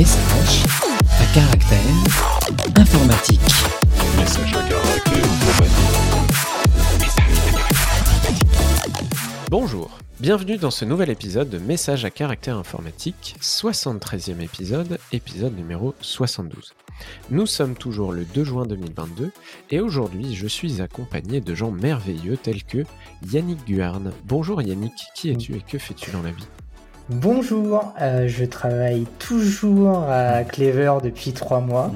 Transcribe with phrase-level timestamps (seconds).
[0.00, 0.64] Message
[1.20, 1.78] à caractère
[2.74, 3.38] informatique.
[9.50, 15.94] Bonjour, bienvenue dans ce nouvel épisode de Message à caractère informatique, 73e épisode, épisode numéro
[16.00, 16.72] 72.
[17.30, 19.32] Nous sommes toujours le 2 juin 2022
[19.70, 22.84] et aujourd'hui je suis accompagné de gens merveilleux tels que
[23.30, 24.12] Yannick Guarne.
[24.24, 26.48] Bonjour Yannick, qui es-tu et que fais-tu dans la vie?
[27.10, 31.90] Bonjour, euh, je travaille toujours à Clever depuis trois mois.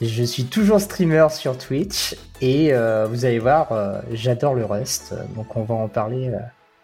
[0.00, 5.14] Je suis toujours streamer sur Twitch et euh, vous allez voir, euh, j'adore le Rust,
[5.36, 6.38] donc on va en parler euh,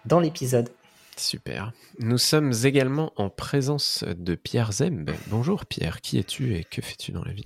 [0.04, 0.68] dans l'épisode.
[1.16, 1.72] Super.
[1.98, 5.10] Nous sommes également en présence de Pierre Zemb.
[5.26, 7.44] Bonjour Pierre, qui es-tu et que fais-tu dans la vie?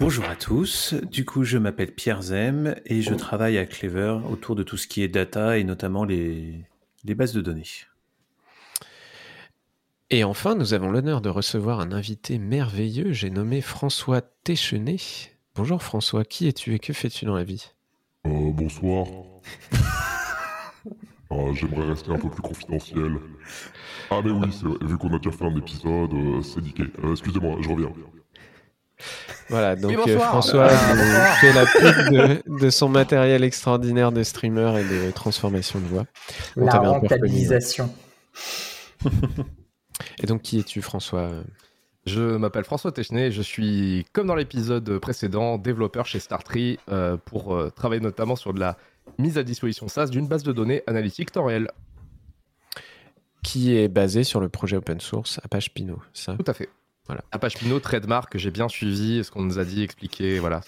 [0.00, 4.56] Bonjour à tous, du coup je m'appelle Pierre Zem et je travaille à Clever autour
[4.56, 6.64] de tout ce qui est data et notamment les,
[7.04, 7.62] les bases de données.
[10.10, 14.98] Et enfin, nous avons l'honneur de recevoir un invité merveilleux, j'ai nommé François Téchenet.
[15.56, 17.72] Bonjour François, qui es-tu et que fais-tu dans la vie?
[18.26, 19.06] Euh, bonsoir.
[21.28, 23.16] Ah, J'aimerais rester un peu plus confidentiel.
[24.12, 26.84] Ah mais oui, c'est vrai, vu qu'on a déjà fait un épisode, euh, c'est niqué.
[27.02, 27.92] Euh, Excusez-moi, je reviens.
[29.48, 30.20] Voilà, donc Oui, euh.
[30.20, 35.86] François fait la pub de, de son matériel extraordinaire de streamer et de transformation de
[35.86, 36.06] voix.
[36.56, 37.92] On La reconnu, rentabilisation.
[40.22, 41.30] Et donc, qui es-tu François?
[42.06, 47.56] Je m'appelle François Téchenet, je suis, comme dans l'épisode précédent, développeur chez Startree euh, pour
[47.56, 48.76] euh, travailler notamment sur de la
[49.18, 51.68] mise à disposition SaaS d'une base de données analytique temps réel.
[53.42, 56.36] Qui est basé sur le projet open source Apache Pinot, ça?
[56.36, 56.68] Tout à fait.
[57.06, 57.22] Voilà.
[57.32, 60.60] Apache Pinot, trademark, j'ai bien suivi, ce qu'on nous a dit, expliqué, voilà.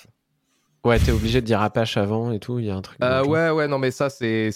[0.84, 2.98] Ouais, t'es obligé de dire Apache avant et tout, il y a un truc.
[3.03, 4.51] Euh, ouais, ouais, non, mais ça, c'est.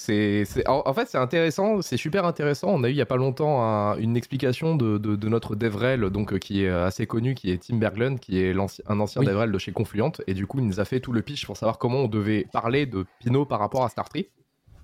[0.67, 2.69] En, en fait, c'est intéressant, c'est super intéressant.
[2.71, 5.57] On a eu il y a pas longtemps un- une explication de, de- de notre
[5.57, 8.55] DevRel, donc, euh, qui est assez connu, qui est Tim Berglund, qui est
[8.87, 9.27] un ancien Oui.
[9.27, 10.13] DevRel de chez Confluent.
[10.27, 12.47] Et du coup, il nous a fait tout le pitch pour savoir comment on devait
[12.53, 14.29] parler de Pinot par rapport à Startree.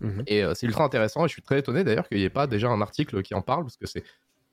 [0.00, 0.24] Mhm.
[0.26, 1.24] Et euh, c'est ultra intéressant.
[1.24, 3.42] Et je suis très étonné d'ailleurs qu'il n'y ait pas déjà un article qui en
[3.42, 4.02] parle, parce que c'est.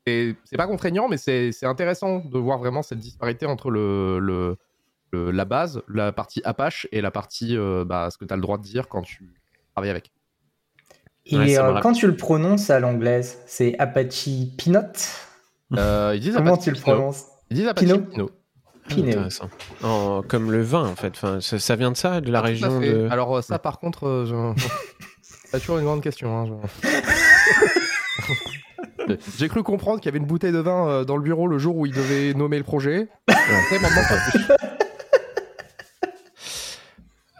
[0.08, 4.56] C'est pas contraignant, mais c'est c'est intéressant de voir vraiment cette disparité entre le, le-
[5.12, 8.38] le- la base, la partie Apache et la partie euh, bah, ce que tu as
[8.38, 9.34] le droit de dire quand tu
[9.74, 10.12] travailles avec.
[11.28, 14.28] Et Ouais, euh, quand tu le prononces à l'anglaise, c'est Apache
[14.58, 14.80] Pinot
[15.74, 16.96] Euh, ils disent Comment Apache tu le Pinot.
[16.98, 17.26] prononces?
[17.50, 18.00] Ils disent Apache Pinot?
[18.02, 18.30] Pinot.
[18.92, 19.50] Intéressant.
[20.28, 21.14] Comme le vin, en fait.
[21.16, 23.08] Enfin, ça, ça vient de ça, de la Ah, région de.
[23.10, 24.62] Alors ça, par contre, euh, je...
[25.24, 26.38] c'est toujours une grande question.
[26.38, 26.60] hein,
[29.08, 31.48] je- J'ai cru comprendre qu'il y avait une bouteille de vin euh, dans le bureau
[31.48, 33.08] le jour où il devait nommer le projet.
[33.28, 34.46] Après, maintenant, pas plus.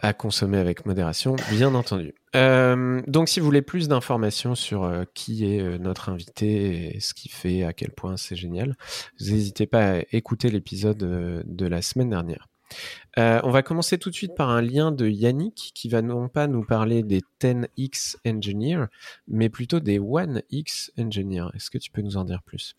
[0.06, 2.14] À consommer avec modération, bien entendu.
[2.36, 7.00] Euh, donc, si vous voulez plus d'informations sur euh, qui est euh, notre invité et
[7.00, 8.76] ce qu'il fait, à quel point c'est génial,
[9.20, 12.46] n'hésitez pas à écouter l'épisode de la semaine dernière.
[13.16, 16.46] On va commencer tout de suite par un lien de Yannick qui va non pas
[16.46, 18.86] nous parler des 10x Engineer,
[19.26, 21.46] mais plutôt des 1x Engineer.
[21.54, 22.74] Est-ce que tu peux nous en dire plus?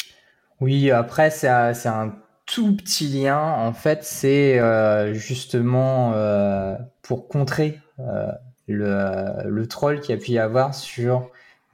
[0.62, 2.16] Oui, après, c'est un
[2.48, 3.40] tout petit lien.
[3.40, 8.32] En fait, c'est euh, justement euh, pour contrer euh,
[8.68, 11.30] le, troll qu'il y a pu y avoir sur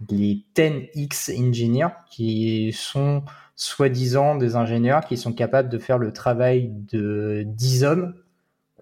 [0.09, 3.23] les 10x engineers, qui sont
[3.55, 8.15] soi-disant des ingénieurs qui sont capables de faire le travail de 10 hommes,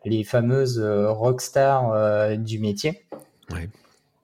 [0.05, 3.05] les fameuses rockstars du métier.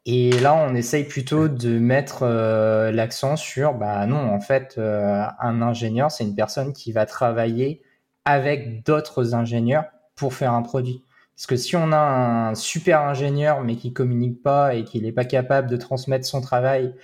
[0.09, 5.25] Et là, on essaye plutôt de mettre euh, l'accent sur, bah non, en fait, euh,
[5.41, 7.81] un ingénieur, c'est une personne qui va travailler
[8.23, 9.84] avec d'autres ingénieurs
[10.16, 11.03] pour faire un produit.
[11.35, 15.12] Parce que si on a un super ingénieur mais qui communique pas et qui n'est
[15.12, 16.96] pas capable de transmettre son travail,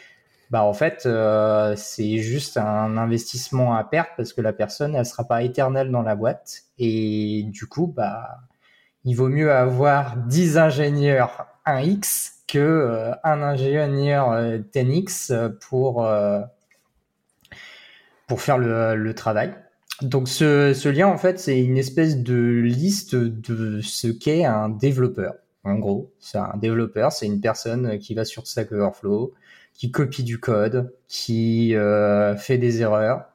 [0.50, 5.06] bah en fait, euh, c'est juste un investissement à perte parce que la personne, elle
[5.06, 6.63] sera pas éternelle dans la boîte.
[6.80, 8.40] Et du coup, bah,
[9.03, 16.06] il vaut mieux avoir 10 ingénieurs 1X que euh, un ingénieur euh, 10X euh, pour,
[16.06, 16.42] euh,
[18.28, 19.54] pour faire le, le travail.
[20.01, 24.69] Donc ce, ce lien, en fait, c'est une espèce de liste de ce qu'est un
[24.69, 25.36] développeur.
[25.63, 29.34] En gros, c'est un développeur, c'est une personne qui va sur Stack Overflow,
[29.74, 31.74] qui copie du code, qui
[32.38, 33.32] fait des erreurs,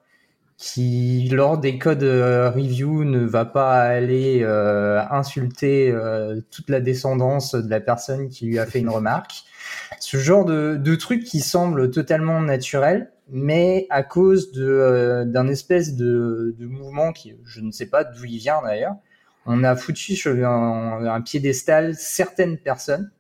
[0.59, 6.81] qui, lors des codes euh, review, ne va pas aller euh, insulter euh, toute la
[6.81, 9.45] descendance de la personne qui lui a fait une remarque.
[10.01, 15.47] Ce genre de, de truc qui semble totalement naturel, mais à cause de, euh, d'un
[15.47, 18.97] espèce de, de mouvement qui, je ne sais pas d'où il vient d'ailleurs,
[19.47, 23.11] on a foutu sur un, un piédestal certaines personnes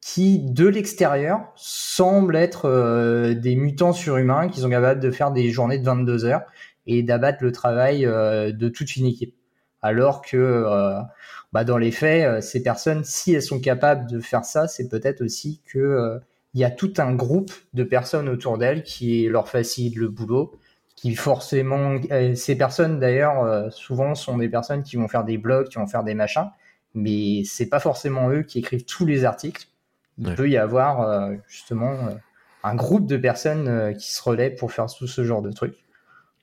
[0.00, 5.50] qui, de l'extérieur, semblent être euh, des mutants surhumains qui sont capables de faire des
[5.50, 6.42] journées de 22 heures
[6.86, 9.34] et d'abattre le travail de toute une équipe.
[9.82, 10.64] Alors que
[11.52, 15.22] bah, dans les faits, ces personnes, si elles sont capables de faire ça, c'est peut-être
[15.22, 16.20] aussi que
[16.54, 20.52] il y a tout un groupe de personnes autour d'elles qui leur facilitent le boulot,
[20.96, 21.98] qui forcément,
[22.34, 26.04] ces personnes d'ailleurs, souvent sont des personnes qui vont faire des blogs, qui vont faire
[26.04, 26.50] des machins,
[26.94, 29.66] mais c'est pas forcément eux qui écrivent tous les articles.
[30.18, 32.14] Il peut y avoir euh, justement euh,
[32.62, 35.76] un groupe de personnes euh, qui se relaient pour faire tout ce genre de trucs.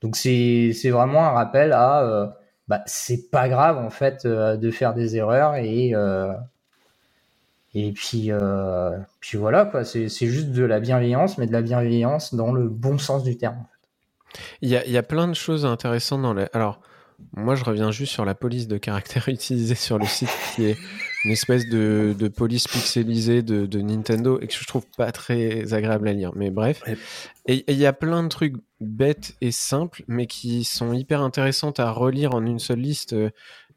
[0.01, 2.35] Donc c'est vraiment un rappel à
[2.67, 5.93] bah, c'est pas grave en fait de faire des erreurs et
[7.75, 8.31] et puis
[9.19, 12.97] puis voilà quoi c'est juste de la bienveillance mais de la bienveillance dans le bon
[12.97, 13.65] sens du terme.
[14.61, 16.79] Il y a, il y a plein de choses intéressantes dans les alors
[17.33, 20.77] moi, je reviens juste sur la police de caractère utilisée sur le site, qui est
[21.25, 26.13] une espèce de, police pixelisée de, Nintendo et que je trouve pas très agréable à
[26.13, 26.31] lire.
[26.35, 26.83] Mais bref.
[27.45, 31.79] Et il y a plein de trucs bêtes et simples, mais qui sont hyper intéressantes
[31.79, 33.15] à relire en une seule liste.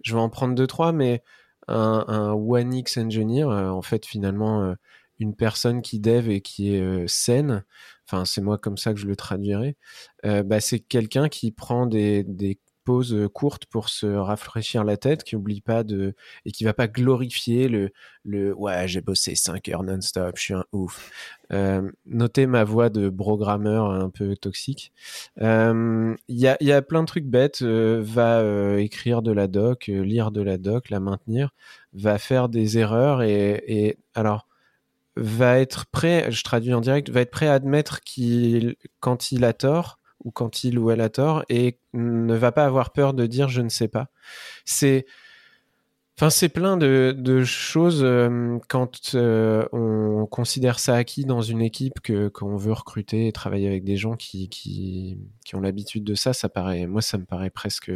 [0.03, 1.23] Je vais en prendre deux, trois, mais
[1.69, 4.75] un, un One X Engineer, euh, en fait, finalement, euh,
[5.19, 7.65] une personne qui dev et qui est euh, saine,
[8.07, 9.77] enfin, c'est moi comme ça que je le traduirais,
[10.25, 15.37] bah, c'est quelqu'un qui prend des, des pause courte pour se rafraîchir la tête, qui
[15.37, 16.15] oublie pas de
[16.45, 17.91] et qui va pas glorifier le
[18.25, 21.11] le ouais j'ai bossé 5 heures non-stop, je suis un ouf.
[22.07, 24.93] Notez ma voix de programmeur un peu toxique.
[25.41, 27.63] Il y, a, y a plein de trucs bêtes.
[27.63, 28.43] va
[28.79, 31.51] écrire de la doc, lire de la doc, la maintenir,
[31.93, 34.47] va faire des erreurs et, et alors
[35.17, 39.45] va être prêt, je traduis en direct, va être prêt à admettre qu'il quand il
[39.45, 43.15] a tort ou quand il ou elle a tort et ne va pas avoir peur
[43.15, 44.09] de dire je ne sais pas.
[44.65, 45.07] C'est
[46.19, 52.01] Enfin, c'est plein de, choses euh, quand euh, on considère ça acquis dans une équipe
[52.01, 56.15] que qu'on veut recruter et travailler avec des gens qui, qui, qui ont l'habitude de
[56.15, 56.33] ça.
[56.35, 57.91] Ça paraît, moi, ça me paraît presque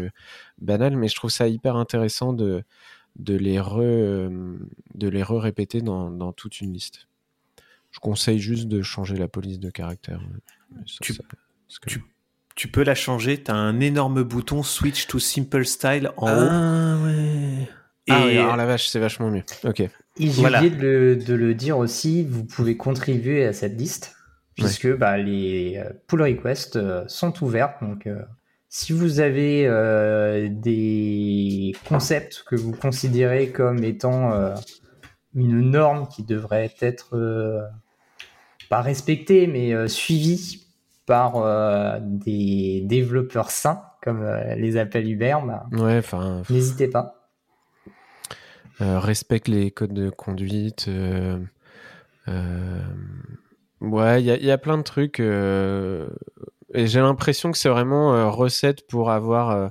[0.59, 2.65] banal, mais je trouve ça hyper intéressant de,
[3.17, 7.09] de les re, de les répéter dans, dans, toute une liste.
[7.91, 10.21] Je conseille juste de changer la police de caractère.
[11.01, 11.17] Tu,
[11.87, 12.03] tu,
[12.57, 13.41] tu peux la changer.
[13.41, 16.49] Tu as un énorme bouton Switch to Simple Style en haut.
[16.51, 17.69] Ah ouais.
[18.09, 19.43] Et ah oui, alors la vache, c'est vachement mieux.
[19.65, 19.81] Ok.
[19.81, 24.17] Et j'ai oublié de le, dire aussi, vous pouvez contribuer à cette liste,
[24.55, 27.75] puisque bah, les euh, pull requests euh, sont ouverts.
[27.83, 28.23] Donc, euh,
[28.69, 29.69] si vous avez
[30.51, 34.55] des concepts que vous considérez comme étant
[35.35, 37.71] une norme qui devrait être
[38.69, 40.66] pas respectée, mais suivie
[41.07, 46.03] par euh, des développeurs sains, comme euh, les appelle Uber, bah, ouais,
[46.51, 47.31] n'hésitez pas.
[48.83, 50.91] Euh, respecte les codes de conduite.
[53.81, 55.21] ouais, il y, a plein de trucs.
[55.21, 59.71] et j'ai l'impression que c'est vraiment recette pour avoir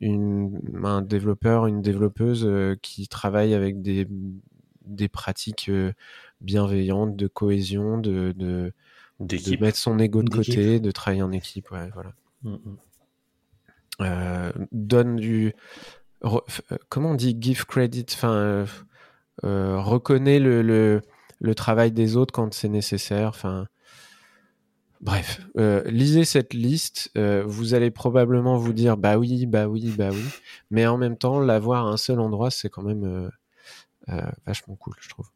[0.00, 2.48] une, un développeur, une développeuse
[2.80, 4.06] qui travaille avec des,
[4.84, 5.68] des pratiques
[6.40, 8.72] bienveillantes, de cohésion, de, de
[9.20, 12.12] de mettre son ego de côté, de travailler en équipe, ouais, voilà.
[12.42, 12.76] Mm, mm.
[14.00, 15.54] Euh, donne du,
[16.24, 16.38] euh,
[16.88, 18.64] comment on dit, give credit, enfin,
[19.44, 21.02] euh, reconnaît le, le,
[21.40, 23.66] le, travail des autres quand c'est nécessaire, enfin.
[25.00, 25.40] Bref,
[25.86, 30.24] lisez cette liste, vous allez probablement vous dire bah oui, bah oui, bah oui,
[30.72, 33.30] mais en même temps, l'avoir à un seul endroit, c'est quand même
[34.44, 35.28] vachement cool, je trouve.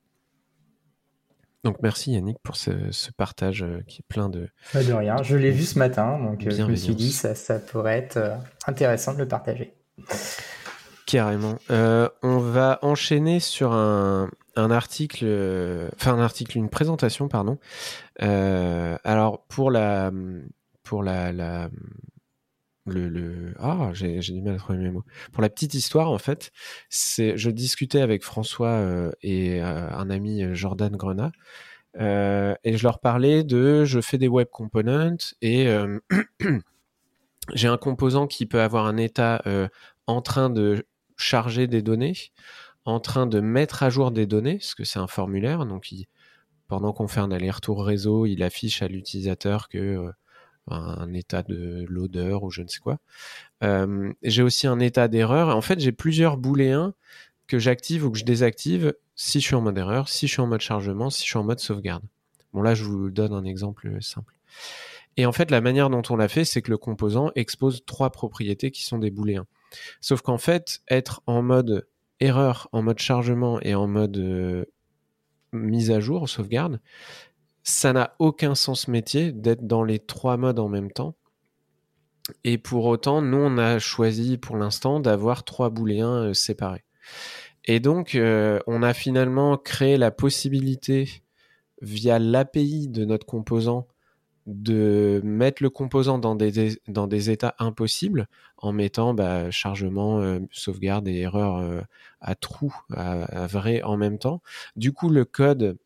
[1.65, 2.73] Donc merci Yannick pour ce,
[3.17, 4.49] partage euh, qui est plein de...
[4.73, 7.35] Pas de rien, je l'ai vu ce matin, donc euh, je me suis dit ça,
[7.35, 8.35] ça pourrait être euh,
[8.67, 9.75] intéressant de le partager.
[11.07, 11.59] Carrément.
[11.69, 15.27] on va enchaîner sur un, article,
[15.95, 17.59] enfin un article, une présentation, pardon.
[18.19, 20.11] alors pour la,
[20.83, 21.69] pour la
[22.87, 25.05] le, ah j'ai du mal à trouver mes mots.
[25.33, 26.51] Pour la petite histoire en fait
[26.89, 31.33] c'est je discutais avec François euh, et euh, un ami euh, Jordan Grenat
[31.99, 35.69] et je leur parlais de je fais des web components et
[37.55, 39.43] j'ai un composant qui peut avoir un état
[40.07, 40.87] en train de
[41.19, 42.17] charger des données
[42.87, 45.91] en train de mettre à jour des données parce que c'est un formulaire donc
[46.67, 50.11] pendant qu'on fait un aller-retour réseau il affiche à l'utilisateur que
[50.69, 52.99] un état de l'odeur ou je ne sais quoi.
[54.23, 55.55] J'ai aussi un état d'erreur.
[55.57, 56.95] En fait, j'ai plusieurs booléens
[57.47, 60.41] que j'active ou que je désactive si je suis en mode erreur, si je suis
[60.41, 62.05] en mode chargement, si je suis en mode sauvegarde.
[62.53, 64.35] Bon, là, je vous donne un exemple simple.
[65.17, 68.11] Et en fait, la manière dont on l'a fait, c'est que le composant expose trois
[68.11, 69.47] propriétés qui sont des booléens.
[70.01, 71.87] Sauf qu'en fait, être en mode
[72.21, 74.67] erreur, en mode chargement et en mode
[75.53, 76.81] mise à jour, sauvegarde,
[77.65, 81.15] ça n'a aucun sens métier d'être dans les trois modes en même temps.
[82.45, 86.85] Et pour autant, nous, on a choisi pour l'instant d'avoir trois booléens euh, séparés.
[87.65, 91.23] Et donc, euh, on a finalement créé la possibilité,
[91.81, 93.89] via l'API de notre composant,
[94.47, 100.41] de mettre le composant dans des, dans des états impossibles en mettant bah, chargement, euh,
[100.51, 101.57] sauvegarde et erreur
[102.21, 102.35] à
[102.95, 104.43] à, à, vrai en même temps.
[104.77, 105.77] Du coup, le code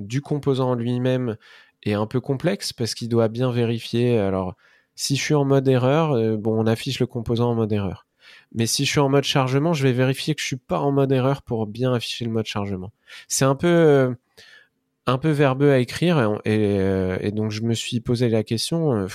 [0.00, 1.36] du composant lui-même
[1.82, 4.18] est un peu complexe parce qu'il doit bien vérifier.
[4.18, 4.56] Alors,
[4.94, 8.06] si je suis en mode erreur, euh, bon, on affiche le composant en mode erreur.
[8.54, 10.92] Mais si je suis en mode chargement, je vais vérifier que je suis pas en
[10.92, 12.92] mode erreur pour bien afficher le mode chargement.
[13.28, 14.14] C'est un peu
[15.06, 16.76] un peu verbeux à écrire et,
[17.20, 19.06] et, donc je me suis posé la question.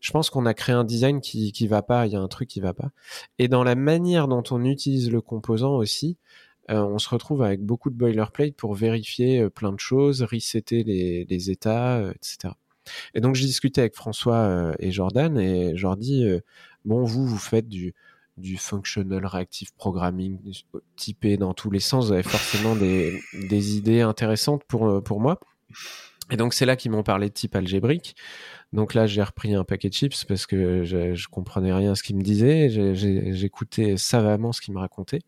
[0.00, 2.06] Je pense qu'on a créé un design qui qui va pas.
[2.06, 2.90] Il y a un truc qui va pas.
[3.38, 6.16] Et dans la manière dont on utilise le composant aussi,
[6.70, 10.84] euh, on se retrouve avec beaucoup de boilerplate pour vérifier euh, plein de choses, resetter
[10.84, 12.54] les, états, euh, etc.
[13.14, 15.96] Et donc j'ai discuté avec François et Jordan et je leur
[16.86, 17.94] bon vous vous faites du
[18.56, 20.38] functional reactive programming
[20.96, 23.20] typé dans tous les sens, vous avez forcément des,
[23.76, 25.38] idées intéressantes pour moi.
[26.30, 28.14] Et donc c'est là qu'ils m'ont parlé de type algébrique.
[28.72, 31.94] Donc là j'ai repris un paquet de chips parce que je, je comprenais rien à
[31.94, 32.68] ce qu'ils me disaient.
[32.94, 35.22] J'écoutais savamment ce qu'ils me racontaient.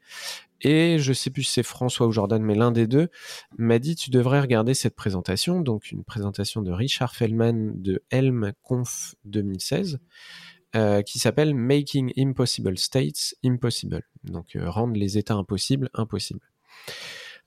[0.62, 3.08] Et je sais plus si c'est François ou Jordan, mais l'un des deux
[3.56, 8.52] m'a dit tu devrais regarder cette présentation, donc une présentation de Richard Feldman de Helm
[8.62, 10.00] Conf 2016.
[10.76, 14.04] Euh, qui s'appelle Making Impossible States Impossible.
[14.22, 16.48] Donc euh, rendre les états impossibles impossibles.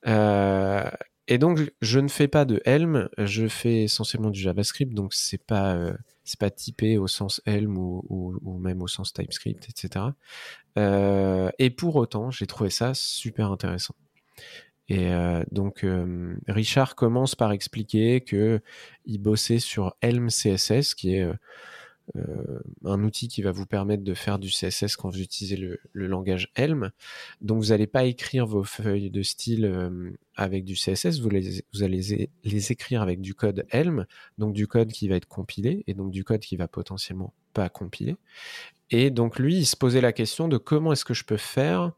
[0.08, 0.90] Euh,
[1.27, 5.44] et donc je ne fais pas de Helm, je fais essentiellement du JavaScript, donc c'est
[5.44, 10.06] pas euh, c'est pas typé au sens Helm ou, ou, même au sens TypeScript, etc.
[11.60, 13.96] et pour autant, j'ai trouvé ça super intéressant.
[14.89, 15.12] Et
[15.51, 15.86] donc
[16.48, 18.62] Richard commence par expliquer que
[19.06, 21.34] il bossait sur Helm CSS, qui est euh,
[22.86, 26.52] un outil qui va vous permettre de faire du CSS quand vous utilisez le, langage
[26.56, 26.92] Helm.
[27.42, 32.30] Donc vous n'allez pas écrire vos feuilles de style euh, avec du CSS, vous allez
[32.44, 34.06] les écrire avec du code Helm,
[34.38, 37.70] donc du code qui va être compilé et donc du code qui va potentiellement pas
[37.70, 38.16] compiler.
[38.90, 41.94] Et donc lui, il se posait la question de comment est-ce que je peux faire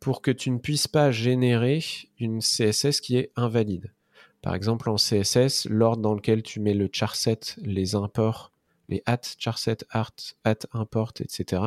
[0.00, 1.82] pour que tu ne puisses pas générer
[2.18, 3.92] une CSS qui est invalide.
[4.42, 8.53] Par exemple, en CSS, l'ordre dans lequel tu mets le charset, les imports
[8.88, 10.14] les at, charset, art,
[10.44, 11.62] at, import, etc.,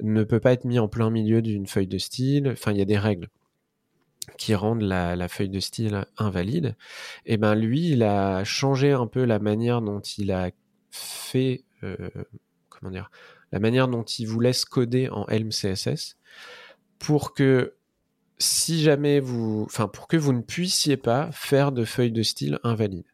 [0.00, 2.48] ne peut pas être mis en plein milieu d'une feuille de style.
[2.52, 3.28] Enfin, il y a des règles
[4.38, 6.76] qui rendent la, feuille de style invalide.
[7.26, 10.50] Et ben lui, il a changé un peu la manière dont il a
[10.90, 11.96] fait, euh,
[12.68, 13.10] comment dire,
[13.52, 16.16] la manière dont il vous laisse coder en Helm CSS
[16.98, 17.74] pour que
[18.38, 22.58] si jamais vous, enfin pour que vous ne puissiez pas faire de feuille de style
[22.64, 23.04] invalide.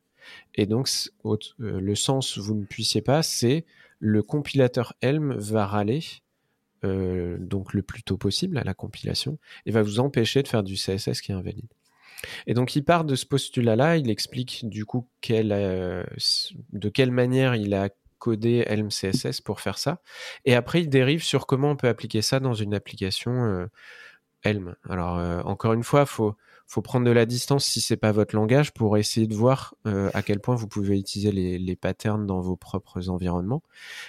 [0.54, 0.88] Et donc,
[1.24, 3.64] euh, le sens vous ne puissiez pas, c'est
[3.98, 6.02] le compilateur Helm va râler,
[6.84, 10.62] euh, donc le plus tôt possible à la compilation, et va vous empêcher de faire
[10.62, 11.68] du CSS qui est invalide.
[12.46, 16.04] Et donc, il part de ce postulat-là, il explique du coup euh,
[16.72, 20.02] de quelle manière il a codé Helm CSS pour faire ça.
[20.44, 23.66] Et après, il dérive sur comment on peut appliquer ça dans une application
[24.42, 24.74] Helm.
[24.86, 26.36] Alors, encore une fois, faut
[26.70, 30.08] faut prendre de la distance si c'est pas votre langage pour essayer de voir euh,
[30.14, 33.64] à quel point vous pouvez utiliser les, les, patterns dans vos propres environnements.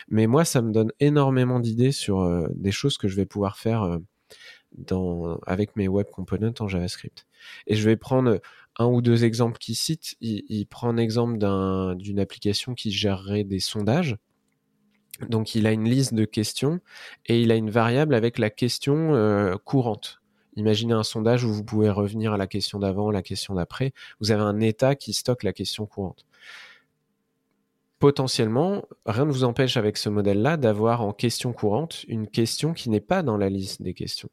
[0.10, 3.58] Mais moi, ça me donne énormément d'idées sur euh, des choses que je vais pouvoir
[3.58, 3.98] faire euh,
[4.78, 7.26] dans, avec mes web components en JavaScript.
[7.66, 8.40] Et je vais prendre
[8.78, 10.16] un ou deux exemples qu'il cite.
[10.22, 14.18] Il, il prend un exemple d'une un, application qui gérerait des sondages.
[15.30, 16.80] Donc il a une liste de questions
[17.26, 20.21] et il a une variable avec la question euh, courante.
[20.62, 23.94] Imaginez un sondage où vous pouvez revenir à la question d'avant, la question d'après.
[24.20, 26.28] Vous avez un état qui stocke la question courante.
[27.98, 32.92] Potentiellement, rien ne vous empêche avec ce modèle-là d'avoir en question courante une question qui
[32.92, 34.30] n'est pas dans la liste des questions.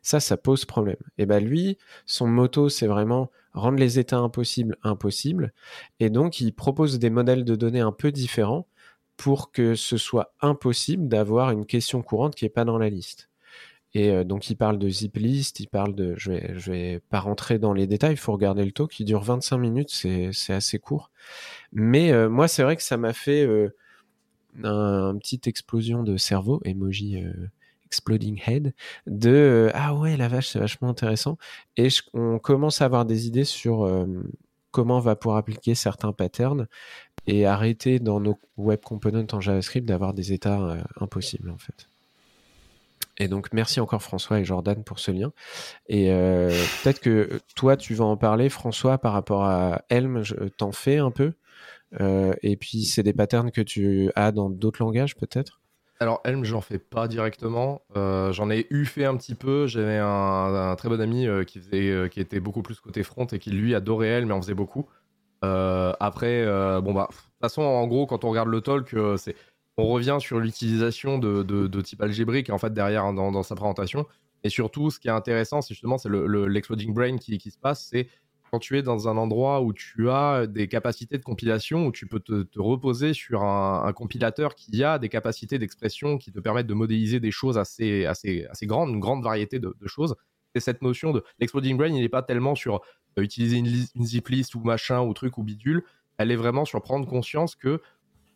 [0.00, 0.96] Ça, ça pose problème.
[1.18, 5.52] Et ben lui, son motto, c'est vraiment rendre les états impossibles impossibles.
[6.00, 8.66] Et donc, il propose des modèles de données un peu différents
[9.18, 13.28] pour que ce soit impossible d'avoir une question courante qui n'est pas dans la liste.
[13.94, 16.14] Et euh, donc, il parle de zip list, il parle de.
[16.16, 19.04] Je vais, je vais pas rentrer dans les détails, il faut regarder le talk, qui
[19.04, 21.10] dure 25 minutes, c'est, assez court.
[21.72, 23.74] Mais euh, moi, c'est vrai que ça m'a fait euh,
[24.62, 27.22] un, une petite explosion de cerveau, emoji
[27.86, 28.74] exploding head,
[29.06, 31.38] de ah ouais, la vache, c'est vachement intéressant.
[31.76, 33.90] Et on commence à avoir des idées sur
[34.70, 36.66] comment on va pouvoir appliquer certains patterns
[37.26, 41.88] et arrêter dans nos web components en JavaScript d'avoir des états impossibles, en fait.
[43.18, 45.32] Et donc, merci encore François et Jordan pour ce lien.
[45.88, 46.50] Et euh,
[46.82, 50.22] peut-être que toi, tu vas en parler, François, par rapport à Helm,
[50.56, 51.32] t'en fais un peu.
[52.00, 55.60] Euh, et puis, c'est des patterns que tu as dans d'autres langages, peut-être?
[56.00, 57.82] Alors Helm, j'en fais pas directement.
[57.96, 59.66] Euh, j'en ai eu fait un petit peu.
[59.66, 63.02] J'avais un, un très bon ami euh, qui faisait, euh, qui était beaucoup plus côté
[63.02, 64.86] front et qui lui adorait Helm, mais en faisait beaucoup.
[65.44, 68.94] Euh, après, euh, bon bah, de toute façon, en gros, quand on regarde le talk,
[68.94, 69.34] euh, c'est,
[69.78, 74.06] on revient sur l'utilisation de, type algébrique en fait derrière hein, dans, sa présentation.
[74.44, 77.50] Et surtout, ce qui est intéressant, c'est justement c'est le, le- l'exploding brain qui, qui
[77.50, 78.08] se passe, c'est
[78.50, 82.06] quand tu es dans un endroit où tu as des capacités de compilation, où tu
[82.06, 86.74] peux te, reposer sur un, compilateur qui a des capacités d'expression qui te permettent de
[86.74, 90.16] modéliser des choses assez, assez, assez grandes, une grande variété de, choses.
[90.54, 92.80] Et cette notion de l'exploding brain, il n'est pas tellement sur
[93.18, 95.84] euh, utiliser une, une zip list ou machin ou truc ou bidule,
[96.16, 97.80] elle est vraiment sur prendre conscience que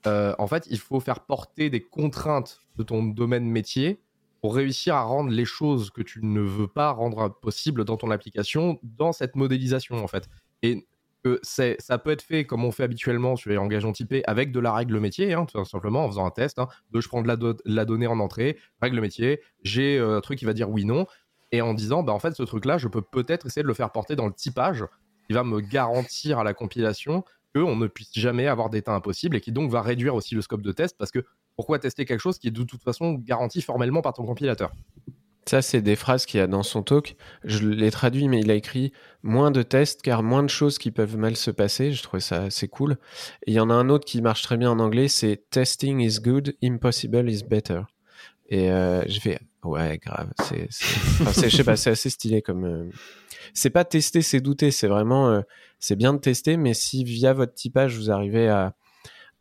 [0.06, 4.00] euh, en fait, il faut faire porter des contraintes de ton domaine métier
[4.40, 8.10] pour réussir à rendre les choses que tu ne veux pas rendre possibles dans ton
[8.10, 10.28] application dans cette modélisation en fait.
[10.62, 10.86] Et
[11.22, 14.50] que c'est, ça peut être fait comme on fait habituellement sur les langages typés avec
[14.50, 16.58] de la règle métier, hein, tout simplement en faisant un test.
[16.58, 20.16] hein, de je prends de la, do- la donnée en entrée, règle métier, j'ai euh,
[20.16, 21.06] un truc qui va dire oui non,
[21.52, 23.74] et en disant bah en fait ce truc là je peux peut-être essayer de le
[23.74, 24.84] faire porter dans le typage
[25.28, 29.40] qui va me garantir à la compilation qu'on ne puisse jamais avoir d'état impossible et
[29.40, 31.24] qui donc va réduire aussi le scope de test parce que
[31.56, 34.72] pourquoi tester quelque chose qui est de toute façon garanti formellement par ton compilateur?
[35.48, 37.16] Ça, c'est des phrases qu'il y a dans son talk.
[37.44, 38.92] Je l'ai traduit, mais il a écrit
[39.22, 41.92] moins de tests car moins de choses qui peuvent mal se passer.
[41.92, 42.92] Je trouvais ça assez cool.
[43.46, 46.00] Et il y en a un autre qui marche très bien en anglais, c'est Testing
[46.00, 47.82] is good, impossible is better.
[48.54, 50.30] Et euh, je fais ouais grave.
[50.42, 50.68] C'est,
[51.48, 52.64] je sais pas, c'est assez stylé comme.
[52.64, 52.90] euh,
[53.54, 54.70] C'est pas tester, c'est douter.
[54.70, 55.40] C'est vraiment, euh,
[55.78, 58.74] c'est bien de tester, mais si via votre typage vous arrivez à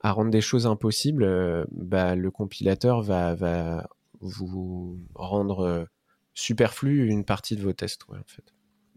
[0.04, 3.88] à rendre des choses impossibles, euh, bah, le compilateur va, va
[4.22, 5.84] vous rendre euh,
[6.34, 8.02] superflu une partie de vos tests.
[8.10, 8.44] En fait.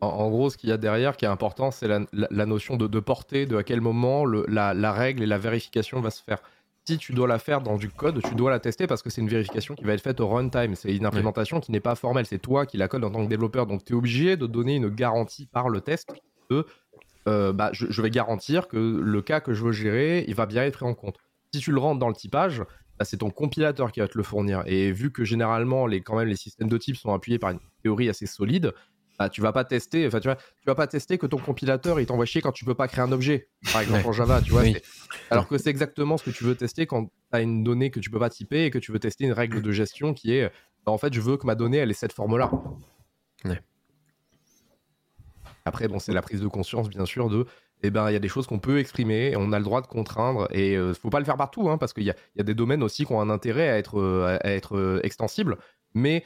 [0.00, 2.86] Gros, ce qu'il y a derrière qui est important, c'est la, la- la notion de,
[2.86, 6.22] de portée, de à quel moment le- la, la règle et la vérification va se
[6.22, 6.38] faire.
[6.86, 9.22] Si tu dois la faire dans du code, tu dois la tester parce que c'est
[9.22, 10.74] une vérification qui va être faite au runtime.
[10.74, 12.26] C'est une implémentation qui n'est pas formelle.
[12.26, 13.66] C'est toi qui la code en tant que développeur.
[13.66, 16.12] Donc, tu es obligé de donner une garantie par le test
[16.50, 16.66] de
[17.26, 20.44] euh, bah, je, je vais garantir que le cas que je veux gérer, il va
[20.44, 21.16] bien être pris en compte.
[21.54, 22.62] Si tu le rentres dans le typage,
[22.98, 24.62] bah, c'est ton compilateur qui va te le fournir.
[24.66, 27.60] Et vu que généralement, les, quand même, les systèmes de type sont appuyés par une
[27.82, 28.72] théorie assez solide,
[29.18, 32.00] bah, tu vas pas tester, enfin tu vois, tu vas pas tester que ton compilateur
[32.00, 34.50] il t'envoie chier quand tu peux pas créer un objet, par exemple en Java, tu
[34.50, 34.62] vois.
[34.62, 34.76] Oui.
[35.30, 38.00] Alors que c'est exactement ce que tu veux tester quand tu as une donnée que
[38.00, 40.50] tu peux pas typer et que tu veux tester une règle de gestion qui est,
[40.84, 42.50] bah, en fait, je veux que ma donnée elle ait cette forme-là.
[43.44, 43.60] Ouais.
[45.64, 47.46] Après, bon, c'est la prise de conscience, bien sûr, de,
[47.82, 49.80] eh ben, il y a des choses qu'on peut exprimer, et on a le droit
[49.80, 52.38] de contraindre, et euh, faut pas le faire partout, hein, parce qu'il y a, il
[52.38, 55.00] y a des domaines aussi qui ont un intérêt à être, euh, à être euh,
[55.02, 55.56] extensibles,
[55.94, 56.24] mais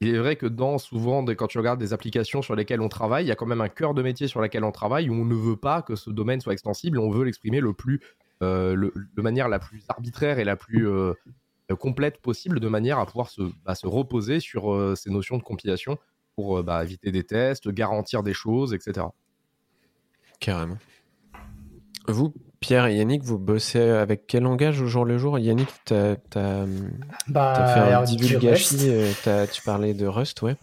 [0.00, 3.24] il est vrai que dans souvent, quand tu regardes des applications sur lesquelles on travaille,
[3.24, 5.24] il y a quand même un cœur de métier sur lequel on travaille où on
[5.24, 8.00] ne veut pas que ce domaine soit extensible, on veut l'exprimer le plus,
[8.42, 11.14] euh, le- de manière la plus arbitraire et la plus euh,
[11.70, 15.42] euh, complète possible, de manière à pouvoir se, bah, se reposer sur ces notions de
[15.42, 15.98] compilation
[16.34, 19.06] pour bah, éviter des tests, garantir des choses, etc.
[20.38, 20.76] Carrément.
[22.08, 25.38] Vous, Pierre et Yannick, vous bossez avec quel langage au jour le jour?
[25.38, 26.64] Yannick, t'as as,
[27.28, 28.74] Bah, fait un Rust.
[29.26, 30.56] euh, tu parlais de Rust, ouais.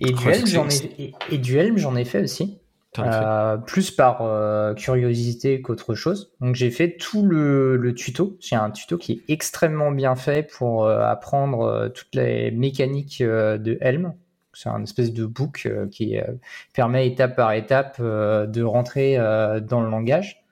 [0.00, 2.58] Et du Helm, j'en ai, et, et du Helm, j'en ai fait aussi.
[2.98, 6.32] Euh, plus par euh, curiosité qu'autre chose.
[6.40, 8.36] Donc j'ai fait tout le, le tuto.
[8.40, 13.78] J'ai un tuto qui est extrêmement bien fait pour euh, apprendre toutes les mécaniques de
[13.80, 14.14] Helm.
[14.52, 16.24] C'est un espèce de book euh, qui euh,
[16.74, 20.44] permet étape par étape euh, de rentrer euh, dans le langage.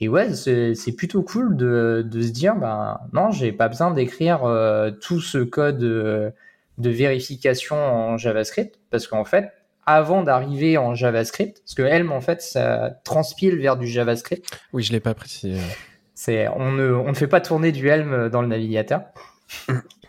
[0.00, 4.44] Et ouais, c'est plutôt cool de, de se dire, ben non, j'ai pas besoin d'écrire
[4.44, 6.32] euh, tout ce code de
[6.76, 9.52] vérification en JavaScript, parce qu'en fait,
[9.86, 14.44] avant d'arriver en JavaScript, parce que Helm, en fait, ça transpile vers du JavaScript.
[14.72, 15.60] Oui, je l'ai pas précisé.
[16.16, 19.02] C'est, on, ne, on ne fait pas tourner du Helm dans le navigateur.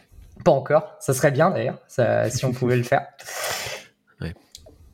[0.44, 0.96] pas encore.
[1.00, 3.08] Ça serait bien d'ailleurs, si on pouvait le faire.
[4.22, 4.36] Ouais.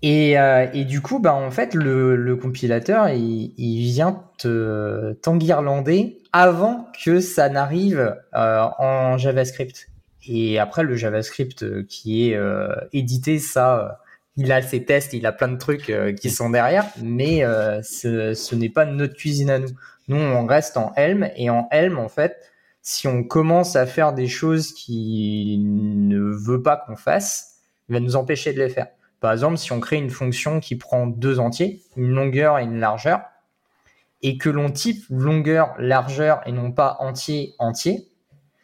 [0.02, 5.12] Et, euh, et du coup, bah, en fait, le, le compilateur, il, il vient te,
[5.22, 9.90] t'enguirlander avant que ça n'arrive euh, en JavaScript.
[10.28, 14.00] Et après, le JavaScript euh, qui est euh, édité, ça,
[14.38, 17.44] il a ses tests, il a plein de trucs qui sont derrière, mais
[17.84, 19.70] ce, ce n'est pas notre cuisine à nous.
[20.08, 22.38] Nous, on reste en Helm, et en Helm, en fait,
[22.82, 28.00] si on commence à faire des choses qu'il ne veut pas qu'on fasse, il va
[28.00, 28.88] nous empêcher de les faire.
[29.20, 32.80] Par exemple, si on crée une fonction qui prend deux entiers, une longueur et une
[32.80, 33.22] largeur,
[34.22, 38.08] et que l'on type longueur, largeur et non pas entier, entier,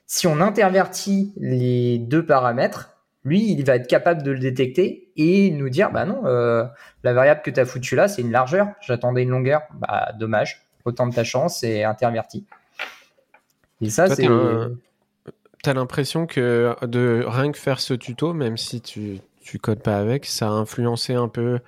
[0.07, 2.91] si on intervertit les deux paramètres,
[3.23, 6.63] lui, il va être capable de le détecter et nous dire, bah non, euh,
[7.03, 10.67] la variable que tu as foutue là, c'est une largeur, j'attendais une longueur, bah dommage,
[10.85, 12.45] autant de ta chance, c'est interverti.
[13.81, 14.25] Et ça, c'est...
[14.25, 14.71] un-
[15.63, 19.97] t'as l'impression que de rien que faire ce tuto, même si tu, tu codes pas
[19.97, 21.59] avec, ça a influencé un peu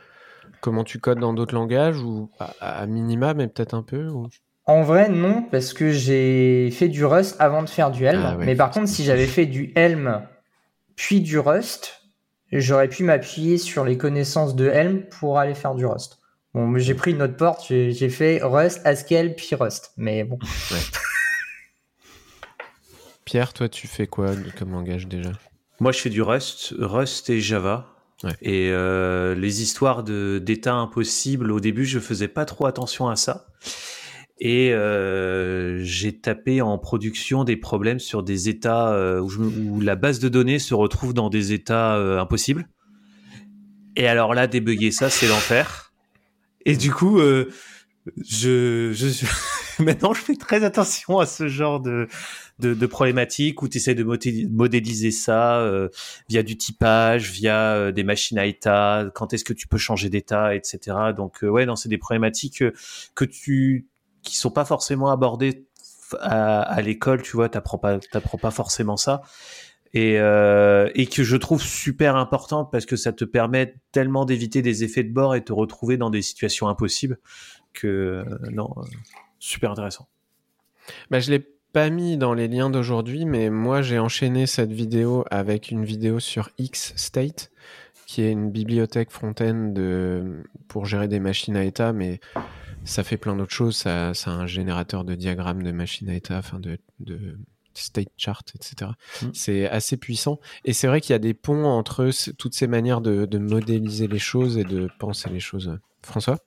[0.61, 4.27] comment tu codes dans d'autres langages ou à, à minima, mais peut-être un peu ou...
[4.65, 8.21] En vrai, non, parce que j'ai fait du Rust avant de faire du Helm.
[8.21, 10.21] Ah ouais, mais par contre, si j'avais fait du Helm
[10.95, 12.01] puis du Rust,
[12.51, 16.19] j'aurais pu m'appuyer sur les connaissances de Helm pour aller faire du Rust.
[16.53, 19.93] Bon, j'ai pris une autre porte, j'ai j'ai fait Rust, Haskell, puis Rust.
[19.95, 20.37] Mais bon.
[23.27, 25.33] Pierre, toi, tu fais quoi comme langage déjà?
[25.81, 27.93] Moi, je fais du Rust, Rust et Java.
[28.23, 28.31] Ouais.
[28.41, 33.17] Et euh, les histoires de d'états impossibles, au début, je faisais pas trop attention à
[33.17, 33.47] ça.
[34.39, 39.71] Et euh, j'ai tapé en production des problèmes sur des états euh, où, je me-
[39.71, 42.69] où la base de données se retrouve dans des états impossibles.
[43.97, 45.91] Et alors là, débugger ça, c'est l'enfer.
[46.65, 47.49] Et du coup, euh,
[48.25, 49.25] je, je
[49.83, 52.07] maintenant, je fais très attention à ce genre de
[52.59, 55.89] de, problématiques où tu essaies de modé- modéliser ça euh,
[56.27, 60.09] via du typage, via euh, des machines à état, quand est-ce que tu peux changer
[60.09, 60.97] d'état, etc.
[61.15, 62.73] Donc euh, ouais, non, c'est des problématiques euh,
[63.15, 63.87] que tu
[64.23, 65.67] qui sont pas forcément abordées
[66.19, 69.21] à, l'école, tu vois, t'apprends pas t'apprends pas forcément ça.
[69.93, 75.03] Et, que je trouve super importante parce que ça te permet tellement d'éviter des effets
[75.03, 77.19] de bord et te retrouver dans des situations impossibles
[77.73, 78.69] que non,
[79.39, 80.07] super intéressant.
[81.11, 81.39] Bah, je l'ai
[81.73, 86.19] pas mis dans les liens d'aujourd'hui, mais moi j'ai enchaîné cette vidéo avec une vidéo
[86.19, 87.51] sur X-State,
[88.05, 90.43] qui est une bibliothèque front-end de...
[90.69, 92.21] pour gérer des machines à état, mais
[92.85, 93.75] ça fait plein d'autres choses.
[93.75, 97.37] Ça, ça a un générateur de diagrammes de machines à état, enfin de, de
[97.73, 98.91] state chart, etc.
[99.21, 99.25] Mm.
[99.33, 100.39] C'est assez puissant.
[100.63, 104.07] Et c'est vrai qu'il y a des ponts entre toutes ces manières de, de modéliser
[104.07, 105.77] les choses et de penser les choses.
[106.01, 106.39] François?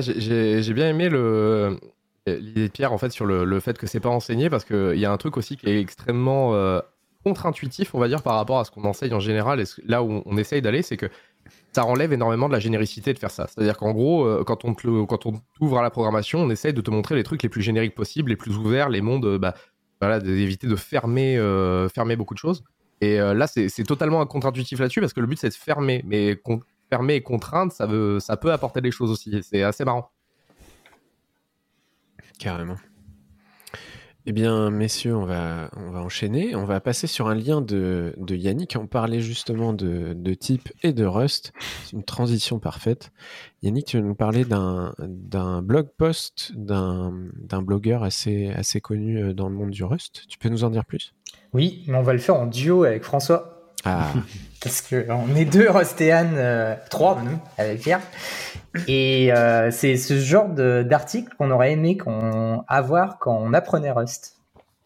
[0.00, 1.78] J'ai- bien aimé le
[2.26, 5.04] l'idée de Pierre en fait sur le, fait que c'est pas enseigné parce qu'il y
[5.04, 6.80] a un truc aussi qui est extrêmement euh,
[7.24, 10.22] contre-intuitif on va dire par rapport à ce qu'on enseigne en général et là où
[10.24, 11.10] on essaye d'aller c'est que
[11.72, 13.46] ça enlève énormément de la généricité de faire ça.
[13.48, 16.80] C'est-à-dire qu'en gros, euh, quand on quand on t'ouvre à la programmation, on essaye de
[16.80, 19.54] te montrer les trucs les plus génériques possibles, les plus ouverts, les mondes, euh, bah,
[20.00, 22.64] voilà, d'éviter de fermer, euh, fermer beaucoup de choses.
[23.00, 26.36] Et euh, là, c'est totalement contre-intuitif là-dessus parce que le but c'est de fermer, mais
[26.92, 29.34] fermer et contraindre, ça veut, ça peut apporter des choses aussi.
[29.42, 30.10] C'est assez marrant.
[32.38, 32.76] Carrément.
[34.26, 36.54] Eh bien, messieurs, on va, on va enchaîner.
[36.54, 38.76] On va passer sur un lien de, de Yannick.
[38.78, 41.54] On parlait justement de, de type et de Rust.
[41.84, 43.10] C'est une transition parfaite.
[43.62, 49.18] Yannick, tu veux nous parler d'un d'un blog post d'un d'un blogueur assez, assez connu
[49.18, 50.26] euh, dans le monde du Rust.
[50.28, 51.14] Tu peux nous en dire plus?
[51.54, 53.51] Oui, mais on va le faire en duo avec François.
[53.84, 54.12] Ah,
[54.62, 58.00] Parce que on est deux Rustéan, euh, trois même, avec Pierre.
[58.86, 64.36] Et euh, c'est ce genre d'article qu'on aurait aimé qu'on avoir quand on apprenait Rust.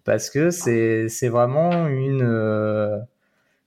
[0.04, 2.98] Parce que c'est vraiment une, euh,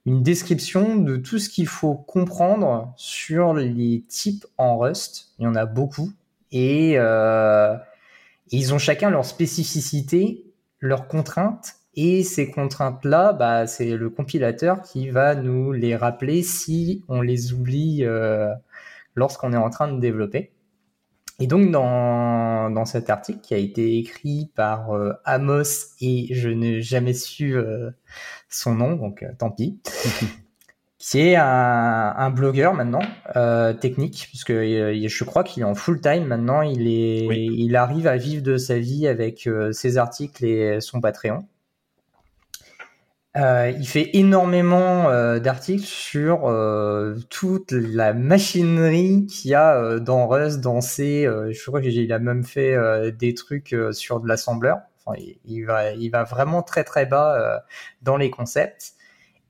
[0.05, 5.31] une description de tout ce qu'il faut comprendre sur les types en Rust.
[5.37, 6.11] Il y en a beaucoup.
[6.51, 7.75] Et, euh,
[8.51, 10.43] ils ont chacun leur spécificité,
[10.79, 11.75] leurs contraintes.
[12.01, 17.51] Et ces contraintes-là, bah, c'est le compilateur qui va nous les rappeler si on les
[17.51, 18.53] oublie euh,
[19.15, 20.53] lorsqu'on est en train de développer.
[21.41, 25.63] Et donc dans, dans cet article qui a été écrit par euh, Amos
[25.99, 27.91] et je n'ai jamais su euh,
[28.47, 29.81] son nom, donc euh, tant pis,
[30.97, 33.01] qui est un, un blogueur maintenant
[33.81, 37.49] technique, puisque je crois qu'il est en full time maintenant, il, est, Oui.
[37.57, 41.45] il arrive à vivre de sa vie avec ses articles et son Patreon.
[43.37, 50.27] Euh, il fait énormément euh, d'articles sur euh, toute la machinerie qu'il y a dans
[50.27, 51.25] Rust, dans C.
[51.51, 52.75] je crois qu'il a même fait
[53.11, 54.79] des trucs sur de l'assembleur.
[55.05, 57.63] Enfin, il, il va, il va vraiment très très bas
[58.01, 58.93] dans les concepts.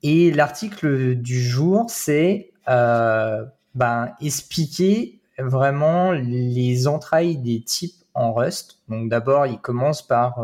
[0.02, 8.80] Et l'article du jour, c'est ben, expliquer vraiment les entrailles des types en Rust.
[8.88, 10.38] Donc d'abord, il commence par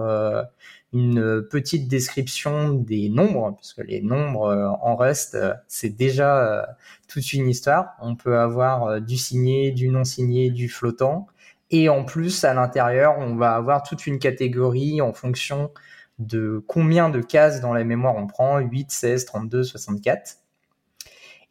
[0.92, 6.60] une petite description des nombres, parce que les nombres euh, en Rust, euh, c'est déjà
[6.60, 6.66] euh,
[7.08, 7.96] toute une histoire.
[8.00, 11.26] On peut avoir du signé, du non signé, du flottant.
[11.70, 15.72] Et en plus, à l'intérieur, on va avoir toute une catégorie en fonction
[16.18, 20.38] de combien de cases dans la mémoire on prend, 8, 16, 32, 64.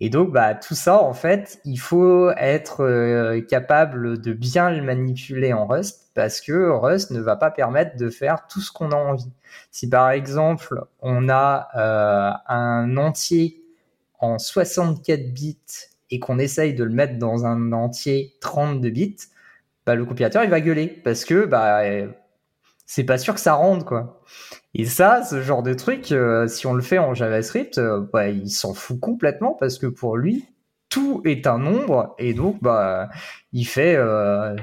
[0.01, 4.81] Et donc, bah, tout ça, en fait, il faut être euh, capable de bien le
[4.81, 8.91] manipuler en Rust parce que Rust ne va pas permettre de faire tout ce qu'on
[8.91, 9.31] a envie.
[9.71, 13.63] Si par exemple, on a euh, un entier
[14.19, 15.57] en 64 bits
[16.11, 19.17] et qu'on essaye de le mettre dans un entier 32 bits,
[19.85, 22.07] bah, le compilateur, il va gueuler parce que bah, euh,
[22.85, 24.21] c'est pas sûr que ça rende, quoi.
[24.77, 28.27] Et ça, ce genre de truc, euh, si on le fait en JavaScript, euh, bah,
[28.27, 30.49] il s'en fout complètement parce que pour lui,
[30.89, 33.07] tout est un nombre et donc bah,
[33.53, 34.53] il, fait, euh,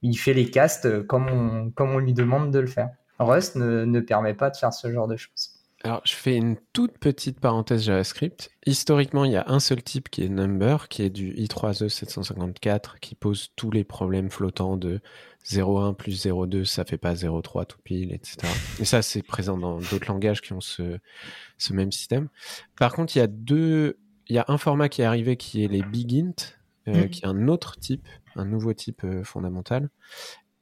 [0.00, 2.88] il fait les castes comme on, comme on lui demande de le faire.
[3.18, 5.47] Rust ne, ne permet pas de faire ce genre de choses.
[5.84, 8.50] Alors, je fais une toute petite parenthèse JavaScript.
[8.66, 12.98] Historiquement, il y a un seul type qui est number, qui est du i3e 754,
[12.98, 15.00] qui pose tous les problèmes flottants de
[15.46, 18.38] 0,1 plus 0,2, ça fait pas 0,3 tout pile, etc.
[18.80, 20.98] Et ça, c'est présent dans d'autres langages qui ont ce,
[21.58, 22.28] ce même système.
[22.76, 25.62] Par contre, il y a deux, il y a un format qui est arrivé qui
[25.64, 26.34] est les bigint,
[26.88, 27.08] euh, Mhm.
[27.10, 29.90] qui est un autre type, un nouveau type euh, fondamental.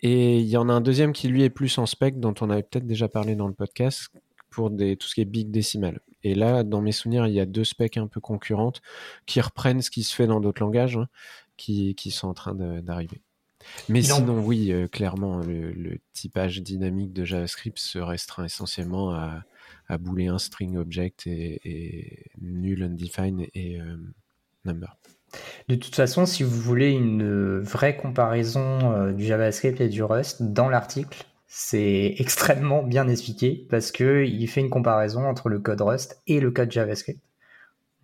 [0.01, 2.51] Et il y en a un deuxième qui lui est plus en spec, dont on
[2.51, 4.11] avait peut-être déjà parlé dans le podcast,
[4.57, 6.01] pour des, tout ce qui est big décimal.
[6.23, 8.81] Et là, dans mes souvenirs, il y a deux specs un peu concurrentes
[9.27, 11.09] qui reprennent ce qui se fait dans d'autres langages, hein,
[11.59, 13.21] qui, qui sont en train d'arriver.
[13.91, 19.43] Mais sinon, oui, euh, clairement, le, le typage dynamique de JavaScript se restreint essentiellement à,
[19.89, 23.99] à booler un string object et, et null undefined et euh,
[24.65, 24.97] number.
[25.69, 30.43] De toute façon, si vous voulez une vraie comparaison euh, du JavaScript et du Rust,
[30.43, 35.81] dans l'article, c'est extrêmement bien expliqué parce que il fait une comparaison entre le code
[35.81, 37.21] Rust et le code JavaScript.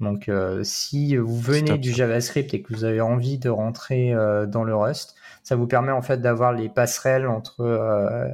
[0.01, 1.93] Donc, euh, si vous venez du.
[1.93, 5.93] JavaScript et que vous avez envie de rentrer euh, dans le Rust, ça vous permet
[5.93, 8.29] en fait d'avoir les passerelles entre euh,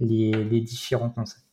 [0.00, 1.44] les, les différents concepts.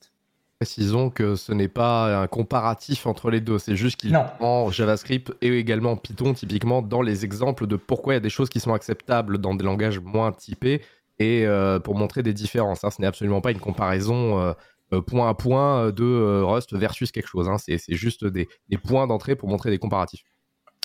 [0.60, 5.34] Précisons que ce n'est pas un comparatif entre les deux, c'est juste qu'il prend JavaScript
[5.42, 8.62] et également Python typiquement dans les exemples de pourquoi il y a des choses qui
[8.62, 10.82] sont acceptables dans des langages moins typés
[11.20, 12.84] et euh, pour montrer des différences.
[12.84, 12.90] hein.
[12.92, 14.54] Ce n'est absolument pas une comparaison euh,
[14.94, 17.50] euh, point à point de Rust versus quelque chose.
[17.50, 17.58] hein.
[17.58, 20.24] C'est juste des, des points d'entrée pour montrer des comparatifs.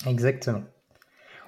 [0.07, 0.63] Exactement.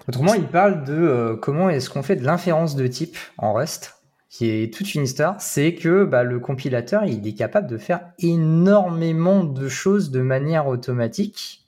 [0.08, 4.50] Autrement, il parle de comment est-ce qu'on fait de l'inférence de type en Rust, qui
[4.50, 5.40] est toute une histoire.
[5.40, 10.66] C'est que bah, le compilateur, il est capable de faire énormément de choses de manière
[10.66, 11.61] automatique,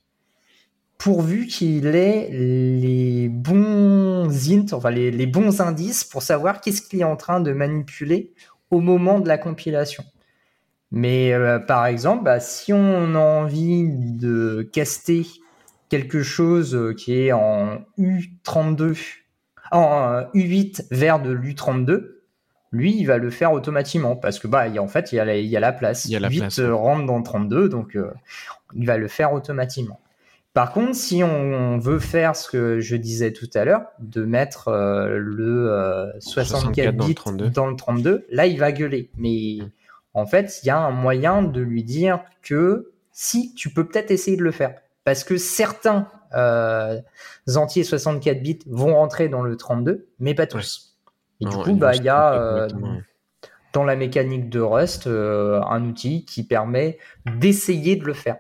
[1.05, 6.99] pourvu qu'il ait les bons int, enfin les, les bons indices pour savoir qu'est-ce qu'il
[7.03, 8.33] est en train de manipuler
[8.71, 10.03] au moment de la compilation.
[10.91, 15.27] Mais euh, par exemple, bah, si on a envie de caster
[15.91, 18.97] quelque chose euh, qui est en U32,
[19.73, 22.23] en euh, U8 vers de l'U32,
[22.73, 25.17] lui, il va le faire automatiquement parce que bah, il y a- en fait, il
[25.17, 26.07] y a la, il y a la place.
[26.07, 26.73] Il y a la 8 place, euh, ouais.
[26.73, 28.11] rentre dans 32, donc euh,
[28.75, 30.01] il va le faire automatiquement.
[30.55, 34.69] Par contre, si on veut faire ce que je disais tout à l'heure, de mettre
[34.69, 37.51] euh, le euh, 64 64 dans le bits 32.
[37.51, 39.11] dans le 32, là, il va gueuler.
[39.19, 39.59] Mais
[40.15, 44.11] en fait, il y a un moyen de lui dire que si, tu peux peut-être
[44.11, 44.75] essayer de le faire.
[45.05, 47.01] Parce que certains euh,
[47.55, 50.99] entiers 64 bits vont rentrer dans le 32, mais pas tous.
[51.41, 52.69] Et du coup, bah, il y a euh,
[53.73, 58.39] dans la mécanique de Rust euh, un outil qui permet d'essayer de le faire.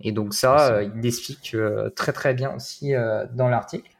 [0.00, 3.90] Et donc ça, euh, il l'explique euh, très très bien aussi euh, dans l'article.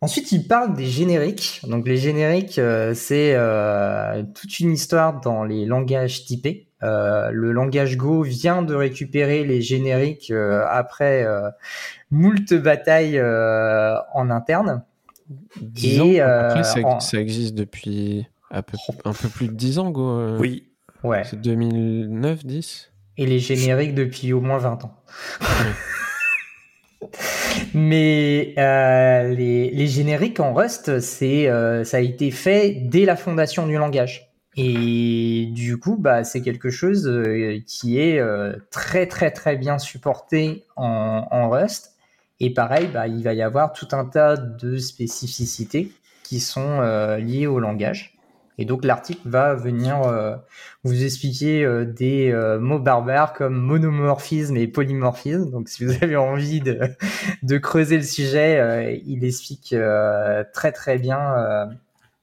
[0.00, 1.60] Ensuite, il parle des génériques.
[1.68, 6.66] Donc les génériques, euh, c'est euh, toute une histoire dans les langages typés.
[6.82, 11.48] Euh, le langage Go vient de récupérer les génériques euh, après euh,
[12.10, 14.82] moult batailles euh, en interne.
[15.60, 19.54] 10 ans, Et, après, ça, en- ça existe depuis un peu, un peu plus de
[19.54, 20.10] 10 ans, Go.
[20.18, 20.68] euh, Oui.
[21.04, 21.22] Ouais.
[21.24, 24.96] C'est 2009, 10 Et les génériques depuis au moins 20 ans.
[27.74, 33.16] Mais euh, les, les génériques en Rust, c'est, euh, ça a été fait dès la
[33.16, 34.30] fondation du langage.
[34.56, 38.22] Et du coup, bah, c'est quelque chose euh, qui est
[38.70, 41.92] très très très bien supporté en, en Rust.
[42.40, 46.80] Et pareil, bah, il va y avoir tout un tas de spécificités qui sont
[47.18, 48.18] liées au langage.
[48.58, 50.36] Et donc l'article va venir euh,
[50.84, 55.50] vous expliquer euh, des euh, mots barbares comme monomorphisme et polymorphisme.
[55.50, 56.80] Donc si vous avez envie de,
[57.42, 59.74] de creuser le sujet, il explique
[60.52, 61.70] très très bien,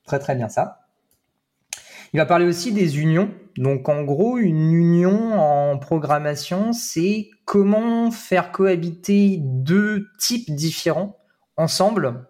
[0.06, 0.86] très très bien ça.
[2.13, 3.30] Il va parler aussi des unions.
[3.58, 11.18] Donc en gros, une union en programmation, c'est comment faire cohabiter deux types différents
[11.58, 12.29] ensemble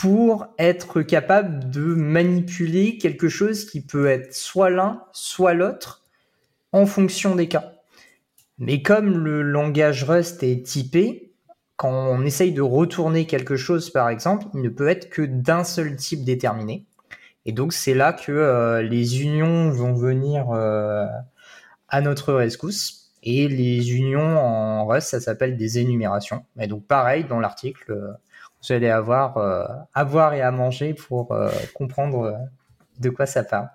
[0.00, 6.04] pour être capable de manipuler quelque chose qui peut être soit l'un, soit l'autre,
[6.72, 7.74] en fonction des cas.
[8.58, 11.32] Mais comme le langage Rust est typé,
[11.76, 15.62] quand on essaye de retourner quelque chose, par exemple, il ne peut être que d'un
[15.62, 16.86] seul type déterminé.
[17.46, 21.06] Et donc c'est là que euh, les unions vont venir euh,
[21.88, 23.12] à notre rescousse.
[23.22, 26.44] Et les unions en Rust, ça s'appelle des énumérations.
[26.58, 28.12] Et donc pareil, dans l'article, euh,
[28.66, 32.32] vous allez avoir euh, à boire et à manger pour euh, comprendre euh,
[32.98, 33.68] de quoi ça parle.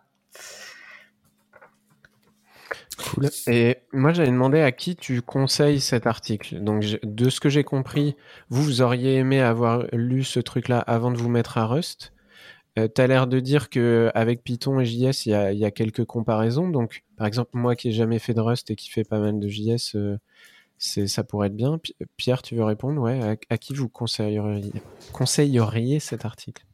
[2.98, 3.30] Cool.
[3.48, 6.60] Et moi, j'avais demandé à qui tu conseilles cet article.
[6.62, 8.18] Donc, de ce que j'ai compris,
[8.50, 12.14] vous, vous auriez aimé avoir lu ce truc-là avant de vous mettre à Rust.
[12.78, 15.72] Euh, tu as l'air de dire que avec Python et JS, il y y a
[15.72, 16.68] quelques comparaisons.
[16.68, 19.40] Donc, par exemple, moi qui ai jamais fait de Rust et qui fait pas mal
[19.40, 19.96] de JS,
[20.80, 21.78] c'est, ça pourrait être bien.
[21.78, 23.00] Pi- Pierre, tu veux répondre?
[23.02, 23.22] Ouais.
[23.22, 24.72] À, à qui vous conseilleriez,
[25.14, 26.66] conseilleriez cet article?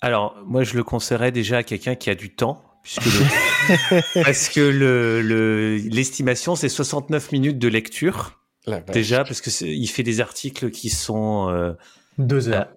[0.00, 4.48] Alors, moi, je le conseillerais déjà à quelqu'un qui a du temps, puisque le- parce
[4.48, 8.40] que le- le- l'estimation, c'est 69 minutes de lecture,
[8.92, 11.72] déjà, parce que c'est- il fait des articles qui sont euh,
[12.18, 12.68] Deux heures.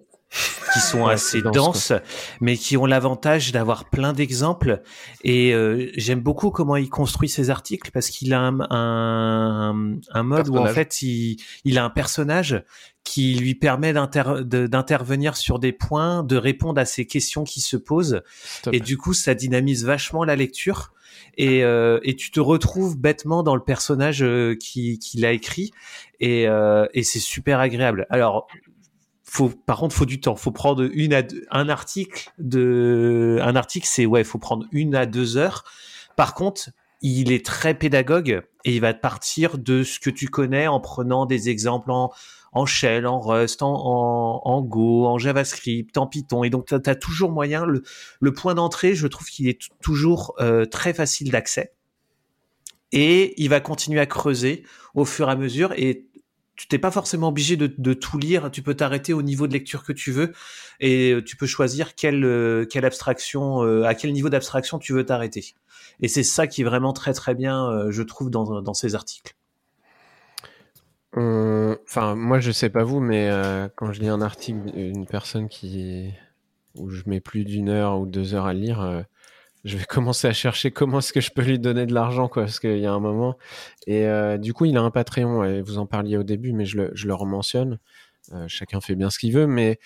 [0.72, 1.92] Qui sont Ouais, assez dense, denses,
[2.40, 4.82] mais qui ont l'avantage d'avoir plein d'exemples.
[5.24, 10.22] Et euh, j'aime beaucoup comment il construit ses articles parce qu'il a un, un, un
[10.22, 12.64] mode où en fait il, il a un personnage
[13.04, 17.76] qui lui permet de- d'intervenir sur des points, de répondre à ces questions qui se
[17.76, 18.22] posent.
[18.44, 18.72] Stop.
[18.74, 20.92] Et du coup, ça dynamise vachement la lecture.
[21.36, 25.72] Et, euh, et tu te retrouves bêtement dans le personnage euh, qui, qui l'a écrit.
[26.20, 28.06] Et, euh, et c'est super agréable.
[28.10, 28.46] Alors,
[29.32, 30.36] faut, par contre, faut du temps.
[30.36, 34.94] Faut prendre une à deux, un article de, un article, c'est ouais, faut prendre une
[34.94, 35.64] à deux heures.
[36.16, 36.68] Par contre,
[37.00, 41.24] il est très pédagogue et il va partir de ce que tu connais en prenant
[41.24, 42.12] des exemples en,
[42.52, 43.72] en Shell, en Rust, en,
[44.44, 46.44] en, Go, en JavaScript, en Python.
[46.44, 47.64] Et donc, tu as, toujours moyen.
[47.64, 51.72] Le, point d'entrée, je trouve qu'il est toujours euh, très facile d'accès.
[52.92, 54.62] Et il va continuer à creuser
[54.94, 55.72] au fur et à mesure.
[55.72, 56.06] Et
[56.62, 58.48] tu t'es pas forcément obligé de, tout lire.
[58.52, 60.32] Tu peux t'arrêter au niveau de lecture que tu veux.
[60.78, 65.04] Et euh, tu peux choisir quelle, euh, abstraction, euh, à quel niveau d'abstraction tu veux
[65.04, 65.56] t'arrêter.
[66.00, 69.34] Et c'est ça qui est vraiment très très bien, je trouve, dans, ces articles.
[71.16, 73.28] Enfin, moi, je sais pas vous, mais
[73.74, 76.12] quand je lis un article d'une personne qui
[76.76, 79.04] où je mets plus d'une heure ou deux heures à lire,
[79.64, 82.44] je vais commencer à chercher comment est-ce que je peux lui donner de l'argent, quoi,
[82.44, 83.36] parce qu'il y a un moment.
[83.86, 85.44] Et euh, du coup, il a un Patreon.
[85.44, 87.78] Et vous en parliez au début, mais je le, je le rementionne.
[88.32, 89.78] Euh, chacun fait bien ce qu'il veut, mais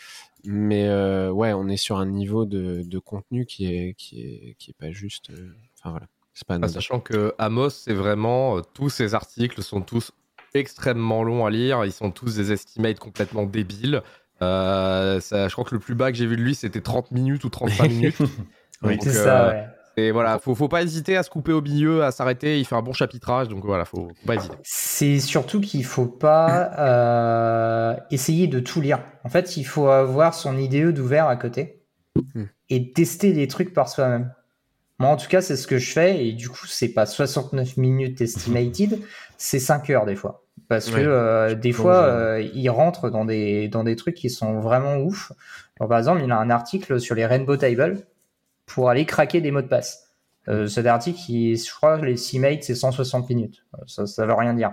[0.45, 4.57] mais euh, ouais, on est sur un niveau de, de contenu qui est qui est
[4.59, 5.31] qui est pas juste.
[5.31, 8.61] euh, Enfin voilà, c'est pas Ah, sachant que Amos, c'est vraiment.
[8.75, 10.12] tous ces articles sont tous
[10.55, 11.85] extrêmement longs à lire.
[11.85, 14.03] Ils sont tous des estimates complètement débiles.
[14.41, 17.45] Ça, je crois que le plus bas que j'ai vu de lui, c'était 30 minutes
[17.45, 18.17] ou 35 minutes.
[18.83, 18.99] Oui.
[19.01, 19.67] C'est euh, ça, ouais.
[19.99, 22.59] Et voilà, faut, faut pas hésiter à se couper au milieu, à s'arrêter.
[22.59, 24.57] Il fait un bon chapitrage, donc voilà, faut, faut pas hésiter.
[24.62, 29.01] C'est surtout qu'il faut pas euh, essayer de tout lire.
[29.25, 31.77] En fait, il faut avoir son IDE d'ouvert à côté
[32.35, 32.45] Hmm.
[32.71, 34.33] et tester des trucs par soi-même.
[34.99, 37.77] Moi, en tout cas, c'est ce que je fais et du coup, c'est pas 69
[37.77, 39.01] minutes estimated,
[39.37, 40.43] c'est 5 heures des fois.
[40.69, 44.59] Parce que euh, des fois, euh, il rentre dans des, dans des trucs qui sont
[44.59, 45.31] vraiment ouf.
[45.79, 47.99] Alors, par exemple, il a un article sur les Rainbow Tables
[48.67, 50.03] pour aller craquer des mots de passe.
[50.49, 53.65] Euh, cet article, il- je crois, les estimates, c'est 160 minutes.
[53.75, 54.73] Euh, Ça, ça veut rien dire.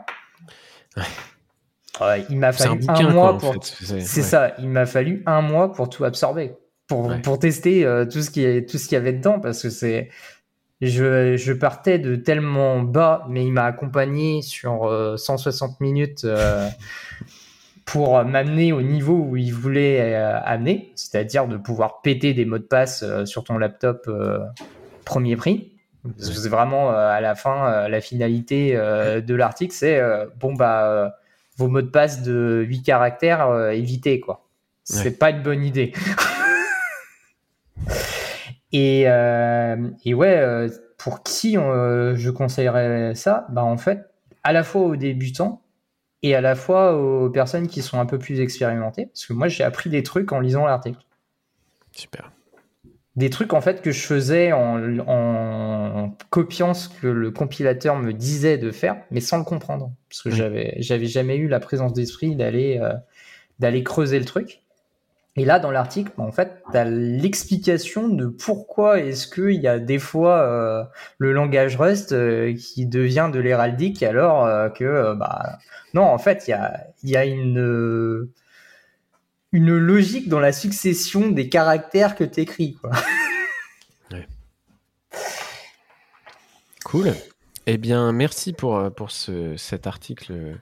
[2.02, 3.64] Ouais, il m'a un fallu un, mois quoi, pour.
[3.64, 4.02] C'est ouais.
[4.02, 4.54] ça.
[4.60, 6.54] Il m'a fallu un mois pour tout absorber,
[6.88, 9.62] pour, pour tester euh, tout ce qui est tout ce qu'il y avait dedans, parce
[9.62, 10.10] que c'est.
[10.82, 16.68] Je, je partais de tellement bas, mais il m'a accompagné sur euh, 160 minutes euh,
[17.86, 22.58] pour m'amener au niveau où il voulait euh, amener, c'est-à-dire de pouvoir péter des mots
[22.58, 24.39] de passe euh, sur ton laptop euh,
[25.06, 25.72] premier prix.
[26.17, 30.02] C'est vraiment à la fin, la finalité de l'article, c'est
[30.38, 31.13] bon bah
[31.56, 34.46] vos mots de passe de 8 caractères, évitez quoi.
[34.84, 35.12] C'est Ouais.
[35.12, 35.93] pas une bonne idée.
[38.74, 40.67] et, et ouais,
[40.98, 43.48] pour qui je conseillerais ça?
[43.50, 44.02] Bah en fait,
[44.43, 45.62] à la fois aux débutants
[46.24, 49.08] et à la fois aux personnes qui sont un peu plus expérimentées.
[49.08, 51.00] Parce que moi, j'ai appris des trucs en lisant l'article
[51.92, 52.32] Super.
[53.16, 58.12] des trucs en fait que je faisais en, en copiant ce que le compilateur me
[58.14, 60.36] disait de faire, mais sans le comprendre, parce que Oui.
[60.36, 62.93] j'avais j'avais jamais eu la présence d'esprit d'aller euh,
[63.60, 64.62] d'aller creuser le truc.
[65.36, 69.68] Et là, dans l'article, bah, en fait, tu as l'explication de pourquoi est-ce qu'il y
[69.68, 70.84] a des fois euh,
[71.18, 75.58] le langage Rust euh, qui devient de l'héraldique alors euh, que, bah,
[75.96, 78.30] non, en fait, il y a, y a une,
[79.52, 82.78] une logique dans la succession des caractères que tu écris.
[82.80, 82.92] Quoi.
[86.86, 87.14] Cool.
[87.66, 90.60] Eh bien, merci pour, pour ce, cet article.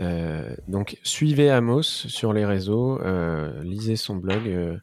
[0.00, 4.48] Euh, donc, suivez Amos sur les réseaux, euh, lisez son blog.
[4.48, 4.76] euh.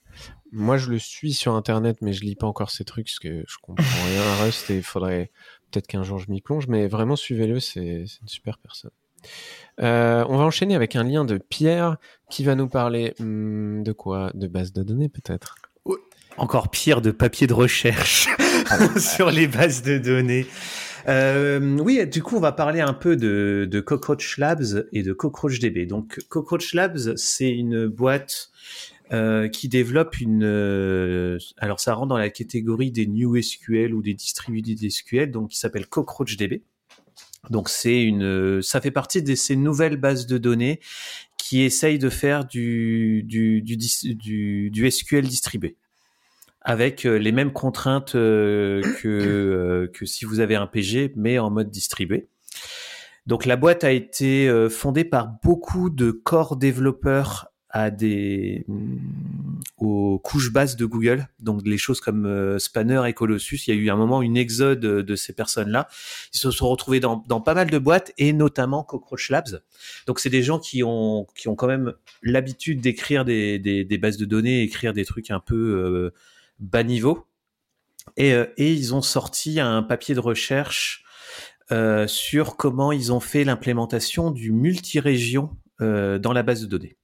[0.52, 3.44] moi, je le suis sur Internet, mais je lis pas encore ces trucs parce que
[3.48, 5.32] je comprends rien à Rust et il faudrait
[5.70, 6.68] peut-être qu'un jour je m'y plonge.
[6.68, 8.92] Mais vraiment, suivez-le, c'est une super personne.
[9.78, 11.98] On va enchaîner avec un lien de Pierre
[12.30, 14.32] qui va nous parler hum, de quoi?
[14.34, 15.56] De base de données, peut-être?
[16.38, 18.30] Encore pire de papier de recherche
[18.98, 20.48] sur les bases de données.
[21.08, 25.14] Euh, oui, du coup, on va parler un peu de, de Cockroach Labs et de
[25.14, 25.86] CockroachDB.
[25.86, 28.52] Donc, Cockroach Labs, c'est une boîte
[29.12, 30.44] euh, qui développe une.
[30.44, 35.50] euh, alors, ça rentre dans la catégorie des New SQL ou des distributed SQL, donc
[35.50, 36.64] qui s'appelle CockroachDB.
[37.50, 38.62] Donc, c'est une.
[38.62, 40.80] Ça fait partie de ces nouvelles bases de données
[41.38, 45.76] qui essayent de faire du du du, du SQL distribué
[46.62, 51.40] avec euh, les mêmes contraintes euh, que, euh, que si vous avez un PG, mais
[51.40, 52.28] en mode distribué.
[53.28, 58.98] Donc la boîte a été fondée par beaucoup de corps développeurs à des mm,
[59.78, 63.68] aux couches basses de Google, donc les choses comme Spanner et Colossus.
[63.68, 65.88] Il y a eu un moment une exode de, ces personnes-là.
[66.34, 69.62] Ils se sont retrouvés dans, pas mal de boîtes et notamment Cockroach Labs.
[70.08, 71.94] Donc c'est des gens qui ont qui ont quand même
[72.24, 76.12] l'habitude d'écrire des, des, bases de données, écrire des trucs un peu
[76.62, 77.28] bas niveau.
[78.18, 81.04] Et, euh, et ils ont sorti un papier de recherche
[81.72, 86.98] euh, sur comment ils ont fait l'implémentation du multirégion euh, dans la base de données.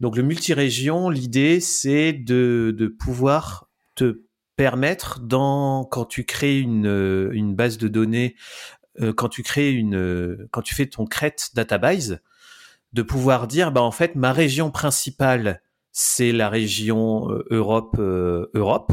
[0.00, 4.24] Donc le multirégion, l'idée c'est de, de pouvoir te
[4.56, 8.36] permettre dans quand tu crées une, euh, une base de données,
[9.16, 12.20] quand tu crées une, quand tu fais ton crête database,
[12.92, 18.50] de pouvoir dire bah en fait ma région principale c'est la région euh, Europe euh,
[18.54, 18.92] Europe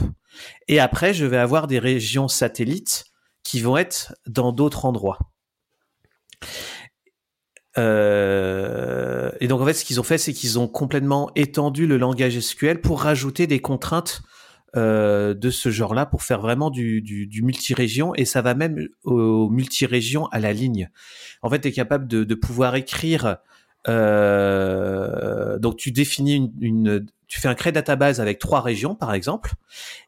[0.68, 3.06] et après je vais avoir des régions satellites
[3.44, 5.18] qui vont être dans d'autres endroits.
[7.78, 11.98] Euh, et donc en fait, ce qu'ils ont fait, c'est qu'ils ont complètement étendu le
[11.98, 14.22] langage SQL pour rajouter des contraintes
[14.76, 19.50] euh, de ce genre-là pour faire vraiment du, du, multirégion et ça va même au
[19.50, 20.90] multirégion à la ligne.
[21.42, 23.38] En fait, tu es capable de pouvoir écrire.
[23.88, 29.54] Euh, donc tu définis une, tu fais un crée database avec trois régions par exemple,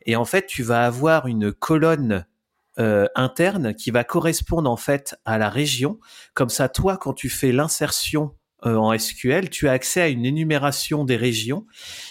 [0.05, 2.25] et en fait tu vas avoir une colonne
[2.79, 5.99] euh, interne qui va correspondre en fait à la région.
[6.33, 8.33] Comme ça, toi, quand tu fais l'insertion
[8.65, 11.65] euh, en SQL, tu as accès à une énumération des régions,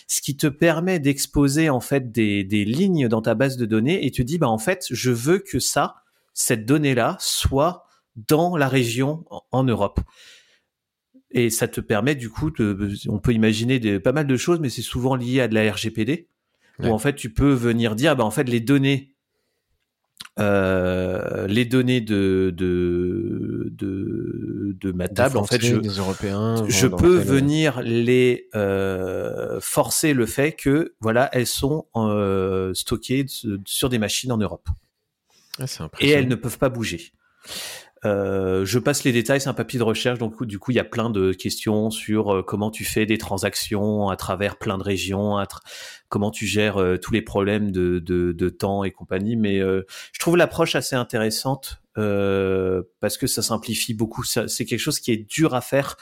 [0.06, 4.10] ce qui te permet d'exposer en fait des, lignes dans ta base de données et
[4.10, 5.96] tu dis bah en fait je veux que ça,
[6.34, 7.86] cette donnée là, soit
[8.28, 10.00] dans la région en Europe.
[11.32, 12.76] Et ça te permet du coup, de,
[13.08, 15.70] on peut imaginer des, pas mal de choses, mais c'est souvent lié à de la
[15.72, 16.26] RGPD,
[16.78, 16.88] Ouais.
[16.88, 19.14] où en fait tu peux venir dire, bah en fait les données,
[20.38, 26.66] euh, les données de de de, de ma table, en fait, je, des Européens.
[26.68, 31.86] je vont dans peux tel- venir les euh, forcer le fait que voilà elles sont
[31.96, 33.26] euh, stockées
[33.66, 34.68] sur des machines en Europe
[35.58, 35.64] Ah,
[36.00, 37.12] et elles ne peuvent pas bouger.
[38.06, 40.80] Euh, je passe les détails, c'est un papier de recherche, donc du coup il y
[40.80, 44.82] a plein de questions sur euh, comment tu fais des transactions à travers plein de
[44.82, 45.36] régions,
[46.08, 49.36] comment tu gères euh, tous les problèmes de, de, de temps et compagnie.
[49.36, 54.24] Mais je trouve l'approche assez intéressante parce que ça simplifie beaucoup.
[54.24, 55.96] C'est quelque chose qui est dur à faire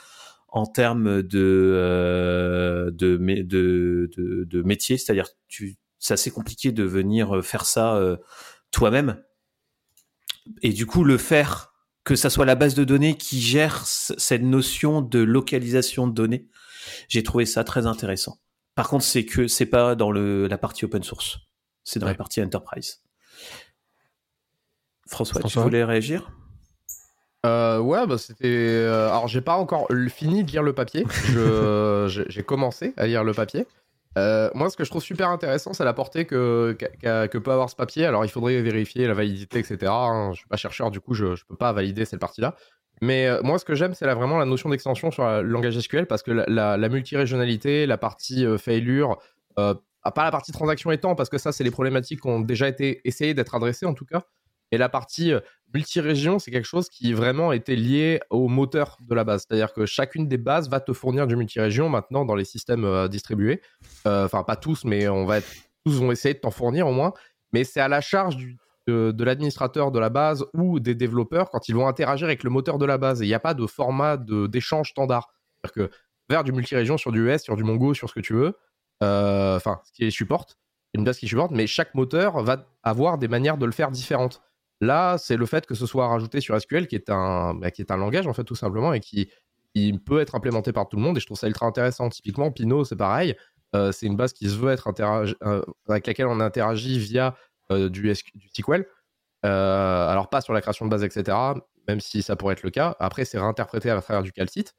[0.47, 7.45] en termes de de, de, de, de métier, c'est-à-dire tu c'est assez compliqué de venir
[7.45, 8.01] faire ça
[8.71, 9.21] toi-même.
[10.63, 11.73] Et du coup, le faire
[12.09, 16.49] que ça soit la base de données qui gère cette notion de localisation de données,
[17.09, 18.39] j'ai trouvé ça très intéressant.
[18.75, 21.37] Par contre, c'est que c'est pas dans le, la partie open source,
[21.85, 22.13] c'est dans Ouais.
[22.13, 23.03] la partie enterprise.
[25.07, 26.31] François, François tu voulais réagir?
[27.45, 28.47] Euh, ouais, bah c'était.
[28.47, 31.05] euh, alors, j'ai pas encore fini de lire le papier.
[32.29, 33.67] J'ai commencé à lire le papier.
[34.19, 37.71] Euh, moi, ce que je trouve super intéressant, c'est la portée que, que peut avoir
[37.71, 38.05] ce papier.
[38.05, 39.79] Alors, il faudrait vérifier la validité, etc.
[39.87, 40.31] hein.
[40.33, 42.55] Je suis pas chercheur, du coup, je, je peux pas valider cette partie-là.
[43.01, 46.07] Mais euh, moi, ce que j'aime, c'est vraiment la notion d'extension sur le langage SQL
[46.07, 49.19] parce que la, multirégionalité, la partie euh, failure,
[50.15, 53.01] pas la partie transaction étant, parce que ça, c'est les problématiques qui ont déjà été
[53.05, 54.23] essayées d'être adressées en tout cas.
[54.71, 55.33] Et la partie
[55.73, 59.45] multirégion, c'est quelque chose qui vraiment était lié au moteur de la base.
[59.47, 63.63] C'est-à-dire que chacune des bases va te fournir du multirégion maintenant dans les systèmes distribués.
[64.05, 65.41] Enfin, pas tous, mais on va
[65.85, 67.13] tous vont essayer de t'en fournir au moins.
[67.53, 68.37] Mais c'est à la charge
[68.87, 72.79] de, l'administrateur de la base ou des développeurs quand ils vont interagir avec le moteur
[72.79, 73.21] de la base.
[73.21, 75.29] Il n'y a pas de format d'échange standard.
[75.65, 75.97] C'est-à-dire que
[76.29, 78.57] vers du multirégion sur du US, sur du Mongo, sur ce que tu veux,
[79.03, 80.59] euh, enfin, ce qui les supporte,
[80.95, 84.43] une base qui supporte, mais chaque moteur va avoir des manières de le faire différentes.
[84.81, 87.83] Là, c'est le fait que ce soit rajouté sur SQL, qui est un, bah, qui
[87.83, 89.29] est un langage, en fait, tout simplement, et qui,
[90.05, 92.09] peut être implémenté par tout le monde, et je trouve ça ultra intéressant.
[92.09, 93.37] Typiquement, Pinot, c'est pareil.
[93.77, 97.37] Euh, c'est une base qui se veut être euh, avec laquelle on interagit via
[97.71, 98.87] euh, du, SQ du SQL.
[99.43, 101.37] Alors, pas sur la création de base, etc.,
[101.87, 102.97] même si ça pourrait être le cas.
[102.99, 104.75] Après, c'est réinterprété à travers du calcite.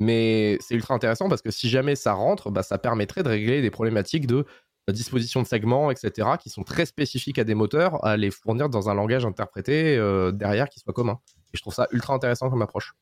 [0.00, 3.62] Mais c'est ultra intéressant parce que si jamais ça rentre, bah, ça permettrait de régler
[3.62, 4.46] des problématiques de
[4.90, 8.88] disposition de segments, etc., qui sont très spécifiques à des moteurs, à les fournir dans
[8.88, 11.20] un langage interprété euh, derrière qui soit commun.
[11.52, 12.94] Et je trouve ça ultra intéressant comme approche.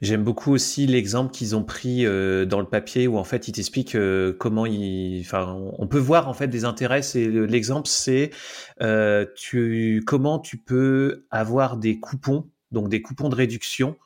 [0.00, 3.52] J'aime beaucoup aussi l'exemple qu'ils ont pris euh, dans le papier où en fait ils
[3.52, 7.00] t'expliquent euh, comment ils, enfin, on peut voir en fait des intérêts.
[7.14, 8.30] L'exemple c'est
[8.80, 9.26] euh,
[10.06, 13.96] comment tu peux avoir des coupons, donc des coupons de réduction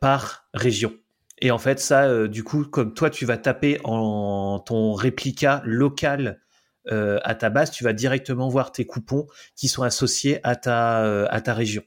[0.00, 0.92] par région.
[1.40, 6.40] Et en fait ça, du coup, comme toi tu vas taper en ton réplica local
[6.88, 11.40] à ta base, tu vas directement voir tes coupons qui sont associés à ta à
[11.40, 11.82] ta région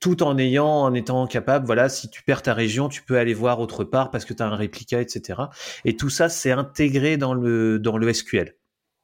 [0.00, 3.34] tout en ayant, en étant capable, voilà, si tu perds ta région, tu peux aller
[3.34, 5.42] voir autre part parce que tu as un réplica, etc.
[5.84, 8.56] Et tout ça, c'est intégré dans le, dans le SQL.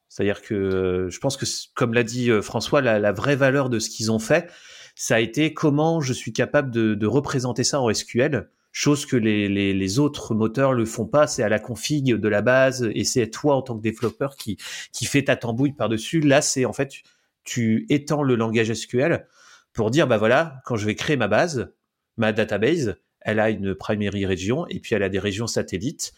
[0.08, 3.78] C'est-à-dire que euh, je pense que, comme l'a dit euh, François, la, vraie valeur de
[3.78, 4.50] ce qu'ils ont fait,
[4.94, 9.98] ça a été comment je suis capable de, représenter ça en SQL, chose que les,
[9.98, 11.26] autres moteurs le font pas.
[11.26, 14.58] C'est à la config de la base et c'est toi en tant que développeur qui,
[14.92, 16.20] qui fait ta tambouille par-dessus.
[16.20, 16.92] Là, c'est en fait,
[17.42, 19.26] tu étends le langage SQL
[19.72, 21.72] pour dire, bah voilà, quand je vais créer ma base,
[22.18, 26.12] ma database, elle a une primary région et puis elle a des régions satellites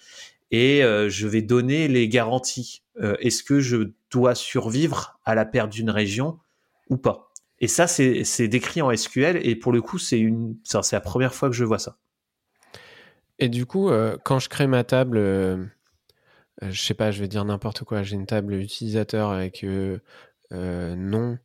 [0.50, 2.82] et euh, je vais donner les garanties.
[3.00, 6.40] Euh, est-ce que je dois survivre à la perte d'une région
[6.90, 7.30] ou pas?
[7.60, 10.28] Et ça, c'est décrit en SQL et pour le coup, c'est
[10.90, 11.98] la première fois que je vois ça.
[13.38, 15.18] Et du coup, euh, quand je crée ma table,
[16.60, 19.64] je sais pas, je vais dire n'importe quoi, j'ai une table utilisateur avec
[20.50, 21.38] nom,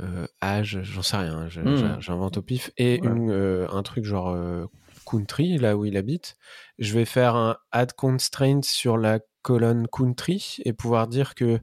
[0.00, 2.00] euh, âge, j'en sais rien, hmm.
[2.00, 4.66] j'invente au pif, et euh, un truc genre euh,
[5.06, 6.36] country, là où il habite.
[6.78, 11.60] Je vais faire un add constraint sur la colonne country et pouvoir dire que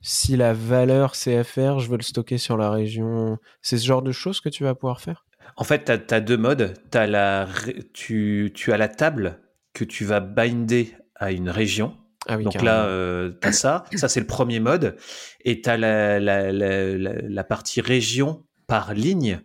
[0.00, 3.38] si la valeur CFR, je veux le stocker sur la région.
[3.60, 5.26] C'est ce genre de choses que tu vas pouvoir faire?
[5.56, 6.74] En fait, tu as, deux modes.
[6.92, 7.48] As la,
[7.92, 9.40] tu, tu as la table
[9.72, 11.96] que tu vas binder à une région.
[12.26, 13.84] Ah Donc là, euh, tu as ça.
[13.94, 14.96] Ça, c'est le premier mode.
[15.44, 19.40] Et tu as la, la, la, la, partie région par ligne.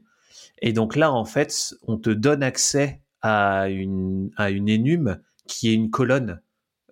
[0.62, 5.70] Et donc là, en fait, on te donne accès à une, à une énume qui
[5.70, 6.42] est une colonne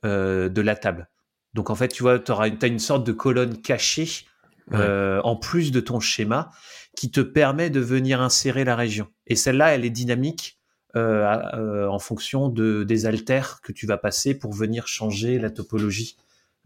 [0.06, 1.10] euh, de la table.
[1.54, 4.26] Donc en fait, tu vois, tu as une sorte de colonne cachée
[4.74, 6.52] euh, en plus de ton schéma
[6.98, 9.08] qui te permet de venir insérer la région.
[9.28, 10.60] Et celle-là, elle est dynamique
[10.96, 15.52] euh, euh, en fonction de, des altères que tu vas passer pour venir changer la
[15.52, 16.18] topologie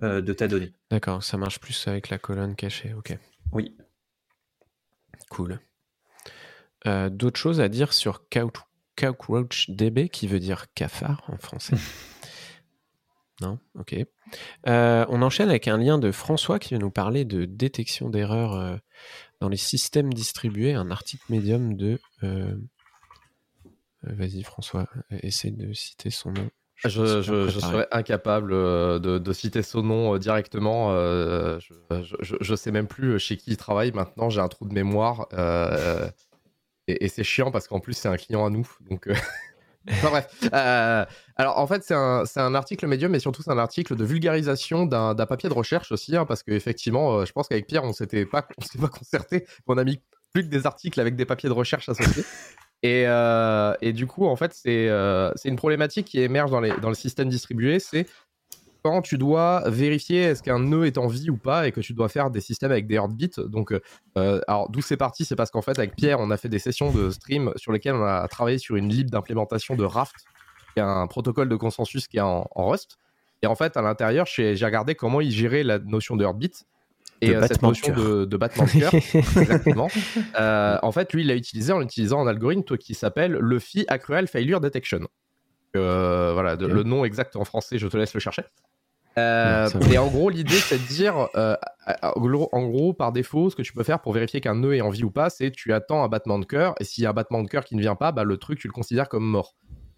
[0.04, 0.72] euh, de ta donnée.
[0.90, 3.18] D'accord, ça marche plus avec la colonne cachée, ok.
[3.52, 3.76] Oui.
[5.30, 5.60] Cool.
[6.86, 11.76] D'autres choses à dire sur CouchDB, qui veut dire cafard en français
[13.42, 13.60] Non?
[13.78, 13.96] Ok.
[14.66, 18.80] on enchaîne avec un lien de François qui va nous parler de détection d'erreurs
[19.42, 22.00] dans les systèmes distribués, un article médium de
[24.08, 26.50] euh, vas-y François, euh, essaye de citer son nom.
[26.84, 30.90] Je, serais incapable euh, de, citer son nom directement.
[30.92, 34.30] je, ne sais même plus chez qui il travaille maintenant.
[34.30, 35.28] J'ai un trou de mémoire.
[36.88, 38.68] et, c'est chiant parce qu'en plus, c'est un client à nous.
[38.90, 39.08] Donc.
[40.04, 40.50] bref.
[41.42, 45.16] Alors en fait, c'est un, article médium, mais surtout c'est un article de vulgarisation d'un
[45.26, 48.80] papier de recherche aussi, hein, parce qu'effectivement, je pense qu'avec Pierre, on s'était pas, s'était
[48.80, 49.46] pas concerté.
[49.68, 50.02] On a mis
[50.34, 52.24] plus que des articles avec des papiers de recherche associés.
[52.84, 56.76] Et, euh, et, du coup, en fait, euh, c'est une problématique qui émerge dans, les,
[56.78, 58.08] dans le système distribué, c'est
[58.84, 61.94] quand tu dois vérifier est-ce qu'un nœud est en vie ou pas et que tu
[61.94, 63.44] dois faire des systèmes avec des heartbeats.
[63.46, 63.72] Donc,
[64.18, 66.58] euh, alors d'où c'est parti, c'est parce qu'en fait, avec Pierre, on a fait des
[66.58, 70.16] sessions de stream sur lesquelles on a travaillé sur une lib d'implémentation de Raft,
[70.74, 72.98] qui est un protocole de consensus qui est en, en Rust.
[73.42, 76.66] Et en fait, à l'intérieur, j'ai regardé comment il gérait la notion de heartbeat.
[77.24, 78.94] Et euh, cette notion de, battement de cœur,
[79.42, 79.90] exactement.
[80.40, 83.86] Euh, en fait, lui, il l'a utilisé en utilisant un algorithme qui s'appelle le Phi
[83.88, 85.08] Accrual Failure Detection.
[85.76, 88.42] Euh, voilà, le nom exact en français, je te laisse le chercher.
[89.18, 91.28] et en gros, l'idée, c'est de dire,
[92.02, 94.90] en gros, par défaut, ce que tu peux faire pour vérifier qu'un nœud est en
[94.90, 97.14] vie ou pas, c'est tu attends un battement de cœur, et s'il y a un
[97.14, 99.56] battement de cœur qui ne vient pas, bah, le truc, tu le considères comme mort.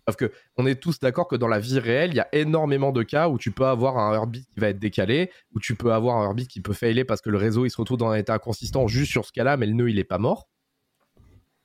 [0.07, 2.91] Sauf que on est tous d'accord que dans la vie réelle, il y a énormément
[2.91, 5.93] de cas où tu peux avoir un heartbeat qui va être décalé, où tu peux
[5.93, 8.15] avoir un heartbeat qui peut failer parce que le réseau il se retrouve dans un
[8.15, 10.49] état inconsistant juste sur ce cas-là, mais le nœud il est pas mort.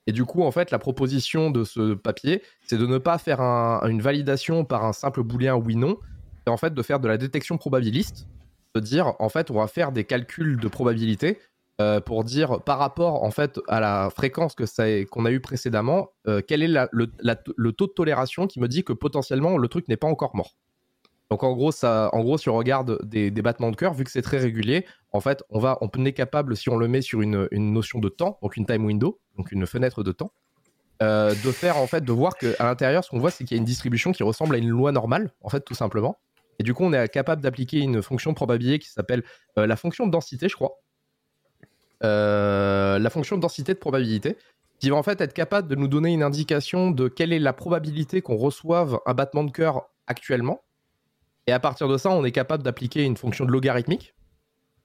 [0.06, 3.40] Et du coup, en fait, la proposition de ce papier, c'est de ne pas faire
[3.40, 5.98] une validation par un simple booléen oui/non,
[6.46, 8.26] et en fait de faire de la détection probabiliste,
[8.74, 11.38] de dire en fait on va faire des calculs de probabilité
[11.80, 15.38] euh, pour dire par rapport en fait à la fréquence que ça qu'on a eu
[15.38, 19.86] précédemment, euh, quel est le, taux de tolération qui me dit que potentiellement le truc
[19.86, 20.56] n'est pas encore mort.
[21.30, 24.10] Donc en gros, ça, en gros, si on regarde des, battements de cœur, vu que
[24.10, 27.20] c'est très régulier, en fait, on va, on est capable, si on le met sur
[27.20, 30.32] une, notion de temps, donc une time window, donc une fenêtre de temps,
[31.00, 33.58] euh, de faire en fait, de voir qu'à l'intérieur, ce qu'on voit, c'est qu'il y
[33.58, 36.18] a une distribution qui ressemble à une loi normale, en fait, tout simplement.
[36.58, 39.22] Et du coup, on est capable d'appliquer une fonction probabilité qui s'appelle
[39.54, 40.80] la fonction de densité, je crois.
[42.04, 44.36] Euh, la fonction de densité de probabilité,
[44.78, 47.52] qui va en fait être capable de nous donner une indication de quelle est la
[47.52, 50.62] probabilité qu'on reçoive un battement de cœur actuellement.
[51.46, 54.14] Et à partir de ça, on est capable d'appliquer une fonction de logarithmique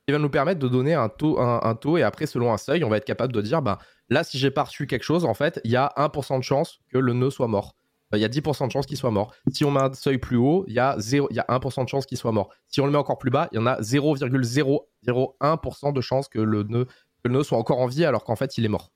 [0.07, 2.83] qui va nous permettre de donner un taux, un, taux et après, selon un seuil,
[2.83, 3.77] on va être capable de dire, bah,
[4.09, 6.79] là, si j'ai pas reçu quelque chose, en fait, il y a 1% de chance
[6.89, 7.75] que le nœud soit mort.
[8.13, 9.33] Euh, il y a 10% de chance qu'il soit mort.
[9.51, 11.83] Si on met un seuil plus haut, il y a, 0, il y a 1%
[11.83, 12.49] de chance qu'il soit mort.
[12.67, 16.39] Si on le met encore plus bas, il y en a 0,001% de chance que
[16.39, 16.91] le, nœud, que
[17.25, 18.91] le nœud soit encore en vie alors qu'en fait, il est mort.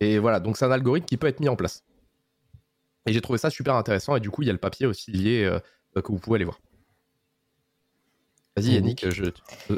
[0.00, 1.84] Et voilà, donc c'est un algorithme qui peut être mis en place.
[3.06, 4.16] Et j'ai trouvé ça super intéressant.
[4.16, 5.60] Et du coup, il y a le papier aussi lié euh,
[6.00, 6.60] que vous pouvez aller voir.
[8.56, 9.24] Vas-y Yannick, je,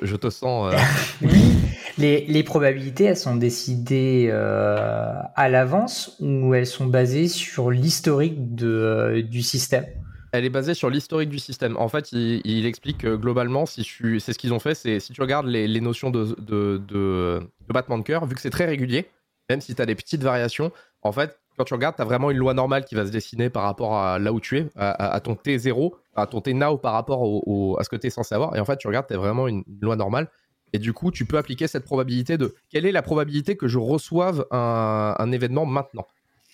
[0.03, 0.73] je, te sens.
[0.73, 0.77] Euh,
[1.23, 1.57] oui,
[1.99, 9.25] les, probabilités, elles sont décidées euh, à l'avance ou elles sont basées sur l'historique de,
[9.29, 9.87] du système?
[10.33, 11.77] Elle est basée sur l'historique du système.
[11.77, 13.89] En fait, il, explique que globalement, si
[14.21, 18.03] c'est ce qu'ils ont fait, c'est si tu regardes les, notions de, de, battement de
[18.03, 19.09] cœur, vu que c'est très régulier,
[19.49, 20.73] même si tu as des petites variations,
[21.03, 23.49] en fait, quand tu regardes, tu as vraiment une loi normale qui va se dessiner
[23.49, 26.93] par rapport à là où tu es, à, ton T0, à ton T now par
[26.93, 27.23] rapport
[27.79, 28.55] à ce que tu es censé avoir.
[28.57, 30.29] Et en fait, tu regardes, tu as vraiment une, loi normale.
[30.77, 33.79] Et du coup, tu peux appliquer cette probabilité de quelle est la probabilité que je
[33.79, 36.07] reçoive un, événement maintenant?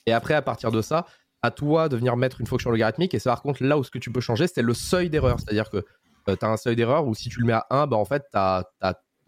[0.07, 1.07] Et après, à partir de ça,
[1.43, 3.15] à toi de venir mettre une fonction logarithmique.
[3.15, 5.41] Et ça, par contre, là où ce que tu peux changer, c'est le seuil d'erreur.
[5.41, 5.79] C'est-à-dire que
[6.29, 8.05] euh, tu as un seuil d'erreur où si tu le mets à 1, bah, en
[8.05, 8.65] fait, tu as,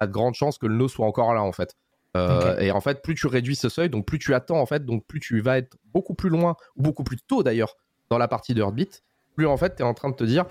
[0.01, 1.75] de grandes chances que le nœud soit encore là, en fait.
[2.17, 4.85] Euh, et en fait, plus tu réduis ce seuil, donc plus tu attends, en fait,
[4.85, 7.75] donc plus tu vas être beaucoup plus loin, ou beaucoup plus tôt d'ailleurs,
[8.11, 9.03] dans la partie de Heartbeat,
[9.35, 10.45] plus en fait, tu es en train de te dire,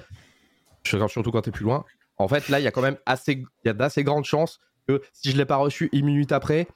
[0.84, 1.86] surtout quand tu es plus loin,
[2.18, 4.60] en fait, là, il y a quand même assez, il y a d'assez grandes chances
[4.88, 6.68] que si je l'ai pas reçu une minute après,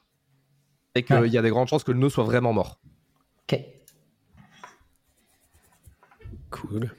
[0.94, 2.80] et qu'il y a des grandes chances que le nœud soit vraiment mort.
[3.50, 3.60] Ok.
[6.50, 6.90] Cool.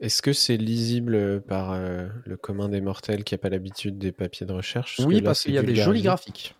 [0.00, 4.12] Est-ce que c'est lisible par euh, le commun des mortels qui n'a pas l'habitude des
[4.12, 5.00] papiers de recherche?
[5.04, 6.56] Oui, parce qu'il y a des jolis graphiques.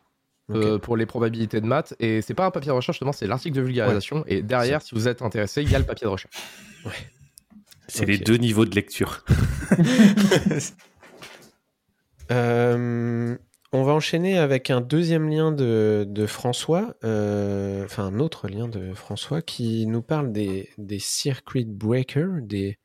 [0.50, 1.94] Euh, pour les probabilités de maths.
[1.98, 4.24] Et c'est pas un papier de recherche, justement, c'est l'article de vulgarisation.
[4.26, 6.36] Et derrière, si vous êtes intéressé, il y a le papier de recherche.
[7.88, 9.24] C'est les deux niveaux de lecture.
[12.30, 13.36] Euh,
[13.72, 18.94] on va enchaîner avec un deuxième lien de, François, euh, enfin un autre lien de
[18.94, 22.78] François qui nous parle des, des circuit breakers, des,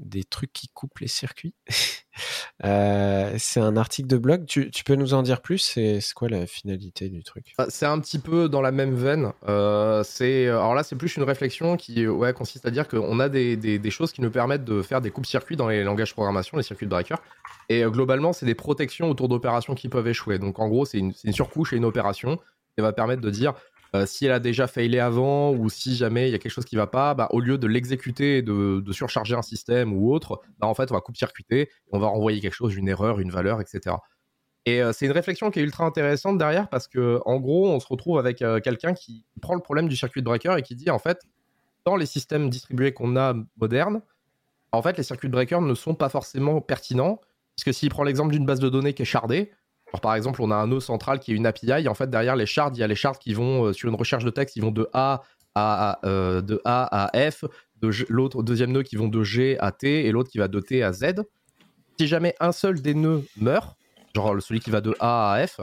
[0.00, 1.54] des trucs qui coupent les circuits.
[2.64, 4.44] Euh, c'est un article de blog.
[4.44, 5.58] Tu, peux nous en dire plus?
[5.58, 7.54] C'est quoi la finalité du truc?
[7.56, 9.32] Ah, C'est un petit peu dans la même veine.
[9.48, 13.56] Euh, c'est alors là, c'est plus une réflexion qui consiste à dire qu'on a des,
[13.56, 16.62] des, choses qui nous permettent de faire des coupes-circuits dans les langages de programmation, les
[16.62, 17.16] circuits de breaker.
[17.70, 20.38] Et euh, globalement, c'est des protections autour d'opérations qui peuvent échouer.
[20.38, 22.38] Donc en gros, c'est une, une, surcouche et une opération
[22.76, 23.54] qui va permettre de dire
[23.94, 26.64] euh, si elle a déjà failé avant ou si jamais il y a quelque chose
[26.64, 30.40] qui va pas, bah, au lieu de l'exécuter, de, de, surcharger un système ou autre,
[30.58, 33.30] bah, en fait, on va coupe-circuiter et on va renvoyer quelque chose, une erreur, une
[33.30, 33.96] valeur, etc.
[34.66, 37.80] Et euh, c'est une réflexion qui est ultra intéressante derrière parce que, en gros, on
[37.80, 40.76] se retrouve avec euh, quelqu'un qui prend le problème du circuit de breaker et qui
[40.76, 41.22] dit, en fait,
[41.84, 44.02] dans les systèmes distribués qu'on a modernes,
[44.72, 47.20] en fait, les circuits de breaker ne sont pas forcément pertinents.
[47.56, 49.50] Puisque s'il prend l'exemple d'une base de données qui est shardée,
[49.98, 51.88] par exemple, on a un nœud central qui est une API.
[51.88, 53.94] En fait, derrière les shards, il y a les shards qui vont, euh, sur une
[53.94, 55.22] recherche de texte, ils vont de A
[55.54, 57.44] à, euh, de A à F,
[58.08, 60.82] l'autre deuxième nœud qui vont de G à T et l'autre qui va de T
[60.82, 61.24] à Z.
[61.98, 63.76] Si jamais un seul des nœuds meurt,
[64.14, 65.60] genre celui qui va de A à F,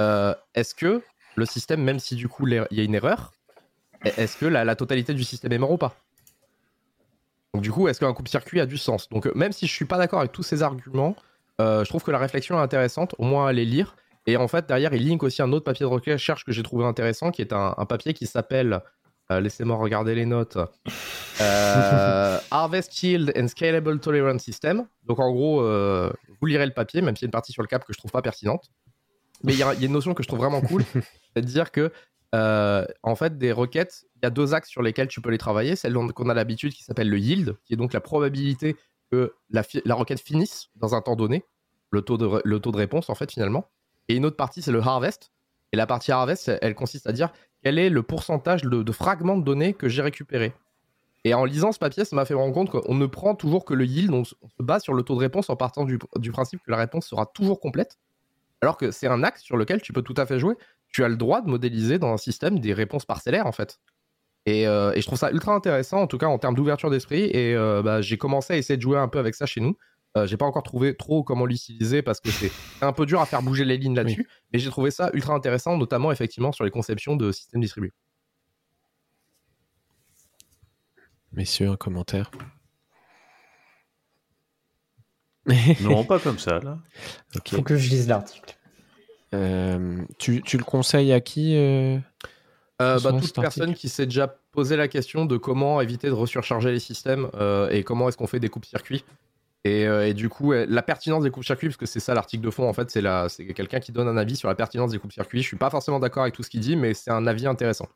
[0.00, 1.02] euh, est-ce que
[1.36, 3.32] le système, même si du coup il y a une erreur,
[4.04, 5.94] est-ce que la, totalité du système est mort ou pas?
[7.54, 9.08] Donc du coup, est-ce qu'un coupe-circuit a du sens?
[9.08, 11.16] Donc même si je suis pas d'accord avec tous ces arguments,
[11.58, 13.96] je trouve que la réflexion est intéressante, au moins à les lire.
[14.26, 16.84] Et en fait, derrière, il link aussi un autre papier de recherche que j'ai trouvé
[16.84, 18.80] intéressant, qui est un, papier qui s'appelle,
[19.30, 20.56] euh, laissez-moi regarder les notes,
[21.40, 24.86] euh, Harvest Yield and Scalable Tolerance System.
[25.04, 27.68] Donc en gros, vous lirez le papier, même s'il y a une partie sur le
[27.68, 28.70] cap que je trouve pas pertinente.
[29.44, 30.84] Mais il y, a une notion que je trouve vraiment cool,
[31.34, 31.90] c'est de dire que,
[32.32, 35.74] en fait, des requêtes, il y a deux axes sur lesquels tu peux les travailler.
[35.74, 38.76] Celle qu'on a l'habitude qui s'appelle le yield, qui est donc la probabilité
[39.12, 41.44] que la, requête finisse dans un temps donné,
[41.90, 43.68] le taux, de, réponse en fait finalement.
[44.08, 45.30] Et une autre partie, c'est le harvest.
[45.72, 47.30] Et la partie harvest, elle consiste à dire
[47.62, 50.54] quel est le pourcentage de, fragments de données que j'ai récupérés.
[51.24, 53.74] Et en lisant ce papier, ça m'a fait rendre compte qu'on ne prend toujours que
[53.74, 56.60] le yield, on, se base sur le taux de réponse en partant du, du principe
[56.64, 57.98] que la réponse sera toujours complète.
[58.62, 60.54] Alors que c'est un axe sur lequel tu peux tout à fait jouer.
[60.88, 63.78] Tu as le droit de modéliser dans un système des réponses parcellaires en fait.
[64.48, 67.24] Euh, et, je trouve ça ultra intéressant, en tout cas en termes d'ouverture d'esprit.
[67.24, 69.76] Et euh, bah, j'ai commencé à essayer de jouer un peu avec ça chez nous.
[70.16, 72.50] Euh, j'ai pas encore trouvé trop comment l'utiliser parce que c'est
[72.82, 74.28] un peu dur à faire bouger les lignes là-dessus.
[74.52, 77.92] Mais j'ai trouvé ça ultra intéressant, notamment effectivement sur les conceptions de systèmes distribués.
[81.32, 82.30] Messieurs, un commentaire
[85.80, 86.78] Non, pas comme ça, là.
[87.36, 87.54] Ok.
[87.54, 88.54] Faut que je lise l'article.
[89.34, 91.56] Euh, tu, tu le conseilles à qui
[92.82, 96.70] euh bah, toute personne qui s'est déjà posé la question de comment éviter de resurcharger
[96.72, 99.04] les systèmes euh, et comment est-ce qu'on fait des coupes-circuits.
[99.64, 102.50] Et, euh, et du coup, la pertinence des coupes-circuits, parce que c'est ça l'article de
[102.50, 104.98] fond, en fait, c'est la- c'est quelqu'un qui donne un avis sur la pertinence des
[104.98, 105.40] coupes-circuits.
[105.42, 107.86] Je suis pas forcément d'accord avec tout ce qu'il dit, mais c'est un avis intéressant.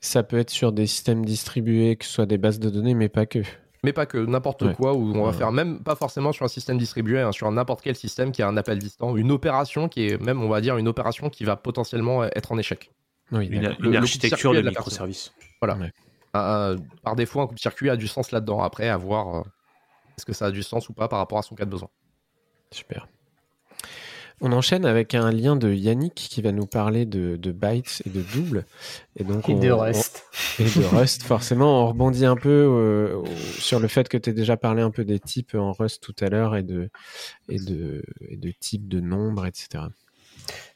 [0.00, 3.08] Ça peut être sur des systèmes distribués, que ce soit des bases de données, mais
[3.08, 3.40] pas que.
[3.84, 4.74] Mais pas que n'importe Ouais.
[4.74, 5.36] quoi, où on va Ouais.
[5.36, 8.48] faire même pas forcément sur un système distribué, hein, sur n'importe quel système qui a
[8.48, 11.56] un appel distant, une opération qui est même, on va dire, une opération qui va
[11.56, 12.90] potentiellement être en échec.
[13.32, 15.32] Oui, Une, une Le- architecture de de microservices.
[15.62, 15.90] Un-
[16.34, 18.62] un- par défaut, un coupe-circuit a du sens là-dedans.
[18.62, 19.40] Après, à voir euh,
[20.16, 21.88] est-ce que ça a du sens ou pas par rapport à son cas de besoin.
[22.70, 23.08] Super.
[24.40, 28.10] On enchaîne avec un lien de Yannick qui va nous parler de, de bytes et
[28.10, 28.66] de doubles.
[29.16, 30.24] Et donc Et on- de on- Rust.
[30.60, 33.24] et de Rust, forcément, on rebondit un peu euh,
[33.58, 36.14] sur le fait que tu as déjà parlé un peu des types en Rust tout
[36.20, 36.88] à l'heure et de,
[37.48, 39.84] et, de, et de types de nombres, etc.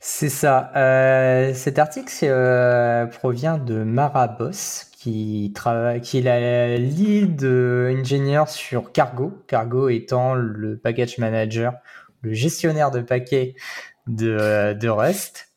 [0.01, 0.73] C'est ça.
[0.77, 8.49] Euh, cet article euh, provient de Mara Boss, qui, travaille, qui est la lead ingénieur
[8.49, 9.33] sur Cargo.
[9.47, 11.75] Cargo étant le package manager,
[12.23, 13.55] le gestionnaire de paquets
[14.07, 15.49] de, de Rust.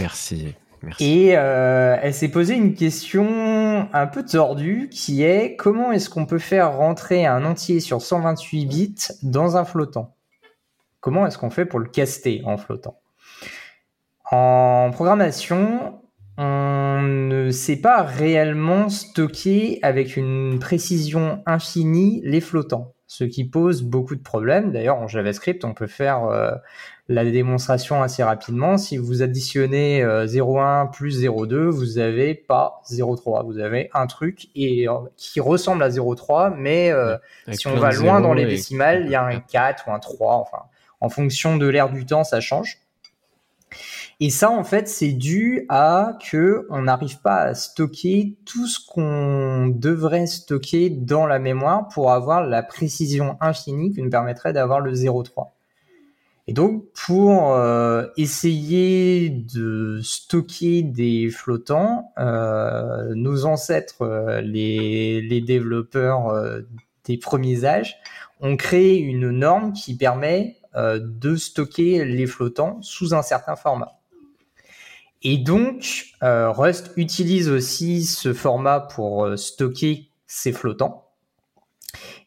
[0.00, 0.54] Merci.
[0.84, 1.04] Merci.
[1.04, 6.26] Et euh, elle s'est posé une question un peu tordue qui est comment est-ce qu'on
[6.26, 10.14] peut faire rentrer un entier sur 128 bits dans un flottant?
[11.00, 13.00] Comment est-ce qu'on fait pour le caster en flottant?
[14.30, 16.00] En programmation,
[16.36, 23.82] on ne sait pas réellement stocker avec une précision infinie les flottants, ce qui pose
[23.82, 24.72] beaucoup de problèmes.
[24.72, 26.52] D'ailleurs, en JavaScript, on peut faire euh,
[27.08, 28.78] la démonstration assez rapidement.
[28.78, 33.44] Si vous additionnez euh, 0,1 plus 0,2, vous n'avez pas 0,3.
[33.44, 37.16] Vous avez un truc et, euh, qui ressemble à 0,3, mais euh,
[37.52, 40.34] si on va loin dans les décimales, il y a un 4 ou un 3.
[40.36, 40.64] Enfin,
[41.00, 42.78] en fonction de l'ère du temps, ça change.
[44.20, 48.78] Et ça, en fait, c'est dû à que on n'arrive pas à stocker tout ce
[48.86, 54.80] qu'on devrait stocker dans la mémoire pour avoir la précision infinie qui nous permettrait d'avoir
[54.80, 55.54] le 0,3.
[56.46, 66.34] Et donc, pour euh, essayer de stocker des flottants, euh, nos ancêtres, euh, les, développeurs
[67.06, 67.96] des premiers âges,
[68.40, 74.00] ont créé une norme qui permet de stocker les flottants sous un certain format.
[75.24, 81.08] Et donc, euh, Rust utilise aussi ce format pour euh, stocker ses flottants.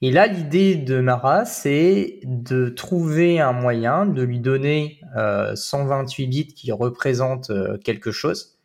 [0.02, 6.28] Et là, l'idée de Mara, c'est de trouver un moyen de lui donner euh, 128
[6.28, 8.58] bits qui représentent euh, quelque chose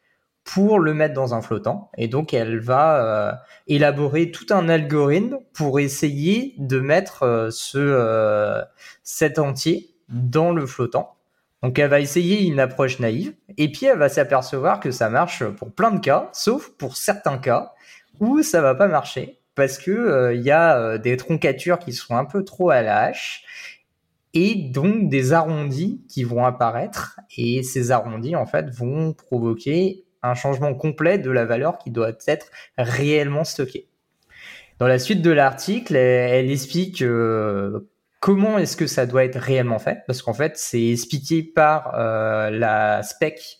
[0.44, 1.90] pour le mettre dans un flottant.
[1.96, 3.32] Et donc, elle va euh,
[3.68, 8.62] élaborer tout un algorithme pour essayer de mettre euh, ce, euh,
[9.02, 11.16] cet entier dans le flottant.
[11.62, 15.44] Donc, elle va essayer une approche naïve et puis elle va s'apercevoir que ça marche
[15.44, 17.72] pour plein de cas, sauf pour certains cas
[18.20, 21.92] où ça va pas marcher parce que euh, il y a euh, des troncatures qui
[21.92, 23.44] sont un peu trop à la hache
[24.34, 30.34] et donc des arrondis qui vont apparaître et ces arrondis en fait vont provoquer un
[30.34, 32.46] changement complet de la valeur qui doit être
[32.78, 33.88] réellement stockée.
[34.78, 37.90] Dans la suite de l'article, elle, explique euh,
[38.22, 39.98] comment est-ce que ça doit être réellement fait?
[40.06, 43.58] Parce qu'en fait c'est expliqué par euh, la spec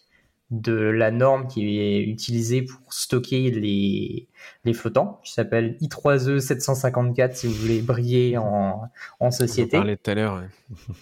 [0.51, 4.29] de la norme qui est utilisée pour stocker les,
[4.65, 8.89] les flottants, qui s'appelle I3E 754 si vous voulez briller en, en
[9.19, 9.79] On en société.
[9.79, 10.35] parlait tout à l'heure.
[10.37, 10.95] ouais.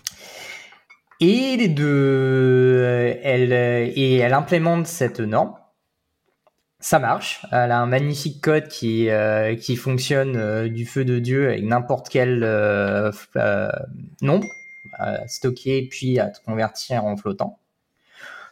[1.20, 5.52] Et les deux, euh, elle, euh, et elle implémente cette norme.
[6.81, 7.45] Ça marche.
[7.53, 11.62] Elle a un magnifique code qui, euh, qui fonctionne euh, du feu de Dieu avec
[11.62, 13.68] n'importe quel euh, euh,
[14.22, 14.47] nombre
[14.95, 17.59] à stocker puis à convertir en flottant.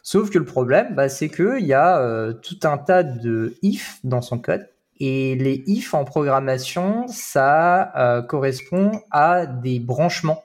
[0.03, 3.99] Sauf que le problème, bah, c'est qu'il y a euh, tout un tas de if
[4.03, 4.67] dans son code.
[4.99, 10.43] Et les if en programmation, ça euh, correspond à des branchements.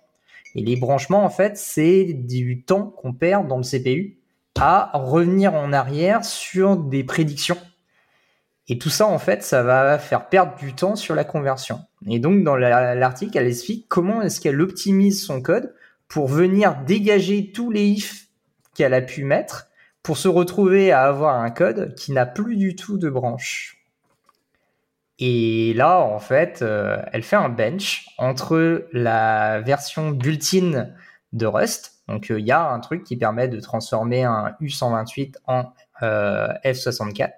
[0.54, 4.16] Et les branchements, en fait, c'est du temps qu'on perd dans le CPU
[4.58, 7.58] à revenir en arrière sur des prédictions.
[8.68, 11.80] Et tout ça, en fait, ça va faire perdre du temps sur la conversion.
[12.08, 15.74] Et donc, dans la- l'article, elle explique comment est-ce qu'elle optimise son code
[16.08, 18.28] pour venir dégager tous les ifs
[18.74, 19.68] qu'elle a pu mettre
[20.02, 23.78] pour se retrouver à avoir un code qui n'a plus du tout de branche.
[25.18, 30.88] Et là, en fait, euh, elle fait un bench entre la version built-in
[31.32, 32.02] de Rust.
[32.08, 36.48] Donc, euh, il y a un truc qui permet de transformer un U128 en euh,
[36.64, 37.30] F64,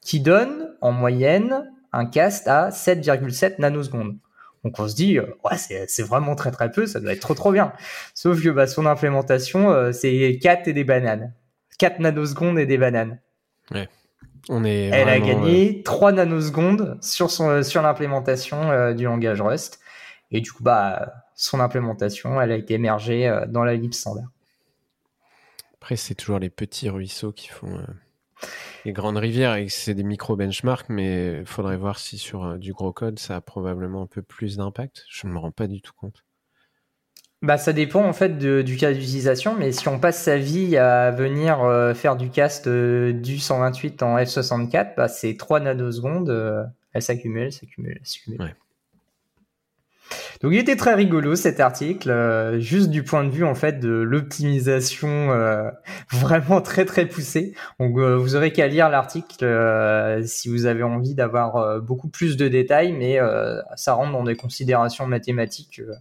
[0.00, 4.16] qui donne en moyenne un cast à 7,7 nanosecondes.
[4.64, 7.34] Donc on se dit, euh, ouais, c'est vraiment très très peu, ça doit être trop
[7.34, 7.72] trop bien.
[8.14, 11.32] Sauf que bah, son implémentation, euh, c'est 4 et des bananes.
[11.78, 13.20] 4 nanosecondes et des bananes.
[14.48, 19.80] On est Elle a gagné 3 nanosecondes sur, son, sur l'implémentation euh, du langage Rust.
[20.30, 24.28] Et du coup, bah, son implémentation, elle a été émergée euh, dans la lib standard.
[25.74, 27.86] Après, c'est toujours les petits ruisseaux qui font euh,
[28.84, 32.92] les grandes rivières c'est des micro-benchmarks, mais il faudrait voir si sur euh, du gros
[32.92, 35.04] code, ça a probablement un peu plus d'impact.
[35.10, 36.24] Je ne me rends pas du tout compte.
[37.40, 40.76] Bah, ça dépend en fait de- du cas d'utilisation, mais si on passe sa vie
[40.76, 46.30] à venir euh, faire du cast euh, du 128 en F64, bah, c'est 3 nanosecondes,
[46.30, 48.42] euh, elle s'accumule, s'accumule, s'accumule.
[48.42, 48.54] Ouais.
[50.40, 53.80] Donc il était très rigolo cet article, euh, juste du point de vue en fait
[53.80, 55.68] de l'optimisation euh,
[56.10, 57.54] vraiment très très poussée.
[57.80, 62.08] Donc euh, vous aurez qu'à lire l'article euh, si vous avez envie d'avoir euh, beaucoup
[62.08, 65.94] plus de détails, mais euh, ça rentre dans des considérations mathématiques euh,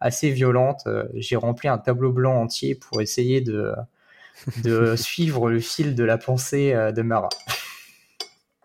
[0.00, 0.82] assez violente.
[0.86, 3.72] Euh, J'ai rempli un tableau blanc entier pour essayer de,
[4.62, 7.28] de suivre le fil de la pensée euh, de Mara.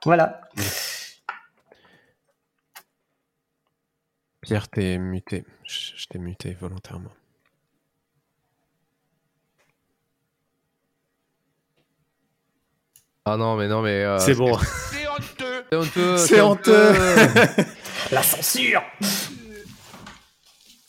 [0.06, 0.42] Voilà.
[4.44, 5.46] Pierre, t'es muté.
[5.66, 7.12] Je, t'ai muté volontairement.
[13.26, 14.04] Ah non, mais non, mais.
[14.04, 14.58] euh, C'est bon.
[14.60, 15.08] C'est
[15.76, 16.18] honteux.
[16.18, 16.92] C'est honteux.
[18.12, 18.84] La censure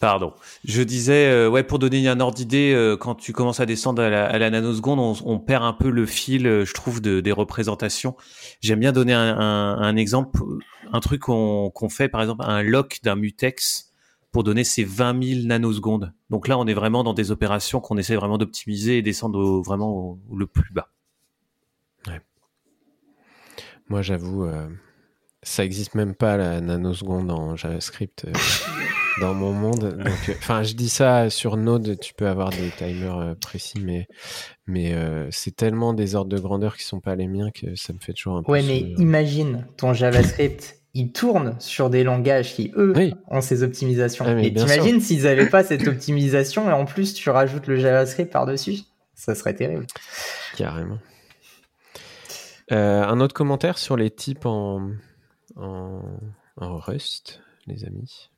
[0.06, 0.34] Pardon.
[0.64, 4.02] Je disais, euh, ouais, pour donner un ordre d'idée, euh, quand tu commences à descendre
[4.02, 7.00] à la, à la nanoseconde, on, on perd un peu le fil, euh, je trouve,
[7.00, 8.14] de, des représentations.
[8.60, 10.40] J'aime bien donner un, un- un exemple,
[10.92, 13.92] un truc qu'on fait, par exemple, un lock d'un mutex
[14.30, 16.12] pour donner ces 20 000 nanosecondes.
[16.28, 19.62] Donc là, on est vraiment dans des opérations qu'on essaie vraiment d'optimiser et descendre au-
[19.62, 20.90] vraiment au, au le plus bas.
[23.88, 24.46] Moi, j'avoue,
[25.42, 28.26] ça existe même pas la nanoseconde en JavaScript
[29.20, 29.84] dans mon monde.
[29.84, 34.06] Euh, enfin, je dis ça sur Node, tu peux avoir des timers euh, précis, mais
[34.66, 37.92] mais euh, c'est tellement des ordres de grandeur qui sont pas les miens que ça
[37.92, 38.52] me fait toujours un peu.
[38.52, 43.14] Ouais, mais imagine ton JavaScript, il tourne sur des langages qui, eux, Oui.
[43.28, 44.24] ont ces optimisations.
[44.26, 47.76] Ah, mais et t'imagines s'ils n'avaient pas cette optimisation et en plus tu rajoutes le
[47.76, 48.78] JavaScript par-dessus
[49.14, 49.86] Ça serait terrible.
[50.56, 50.98] Carrément.
[52.72, 54.90] Euh, un autre commentaire sur les types en,
[55.56, 56.00] en,
[56.56, 58.30] en Rust, les amis.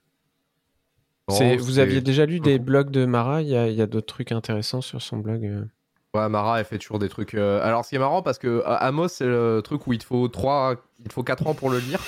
[1.29, 3.43] Vous aviez déjà lu des blogs de Mara?
[3.43, 5.65] Il y a, d'autres trucs intéressants sur son blog euh?
[6.15, 7.35] Ouais, Mara, elle fait toujours des trucs.
[7.35, 9.99] euh, Alors, ce qui est marrant, parce que euh, Amos, c'est le truc où il
[9.99, 12.01] te faut 3, il te faut 4 ans pour le lire.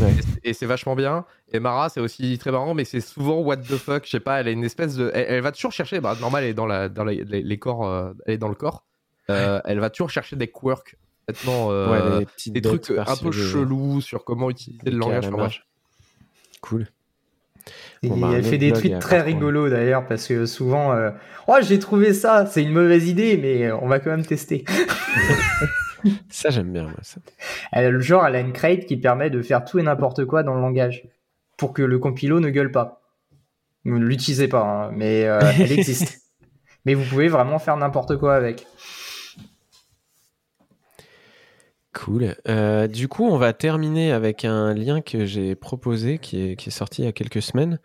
[0.00, 0.14] Ouais.
[0.42, 1.24] Et c'est- vachement bien.
[1.52, 4.04] Et Mara, c'est aussi très marrant, mais c'est souvent what the fuck.
[4.04, 5.12] Je sais pas, elle a une espèce de.
[5.14, 6.00] Elle, elle va toujours chercher.
[6.00, 7.86] Bah, normal, elle est dans, la, dans les, corps.
[7.86, 8.84] euh, elle est dans le corps.
[9.30, 10.96] Euh, elle va toujours chercher des quirks.
[11.46, 15.66] Euh, Ouais, des, trucs un peu chelous sur comment utiliser le langage.
[16.62, 16.88] Cool.
[18.02, 21.10] Bon, bah, elle fait des tweets très rigolos d'ailleurs parce que souvent, euh,
[21.46, 24.64] oh j'ai trouvé ça, c'est une mauvaise idée, mais euh, on va quand même tester.
[26.28, 26.82] Ça, j'aime bien.
[26.82, 27.20] moi, ça.
[27.70, 30.54] Elle genre, elle a une crate qui permet de faire tout et n'importe quoi dans
[30.54, 31.04] le langage
[31.56, 33.02] pour que le compilo ne gueule pas.
[33.84, 36.20] Vous ne l'utilisez pas, hein, mais euh, elle existe.
[36.84, 38.66] mais vous pouvez vraiment faire n'importe quoi avec.
[41.94, 42.36] Cool.
[42.48, 47.02] Euh, du coup, on va terminer avec un lien que j'ai proposé qui est, sorti
[47.02, 47.80] il y a quelques semaines.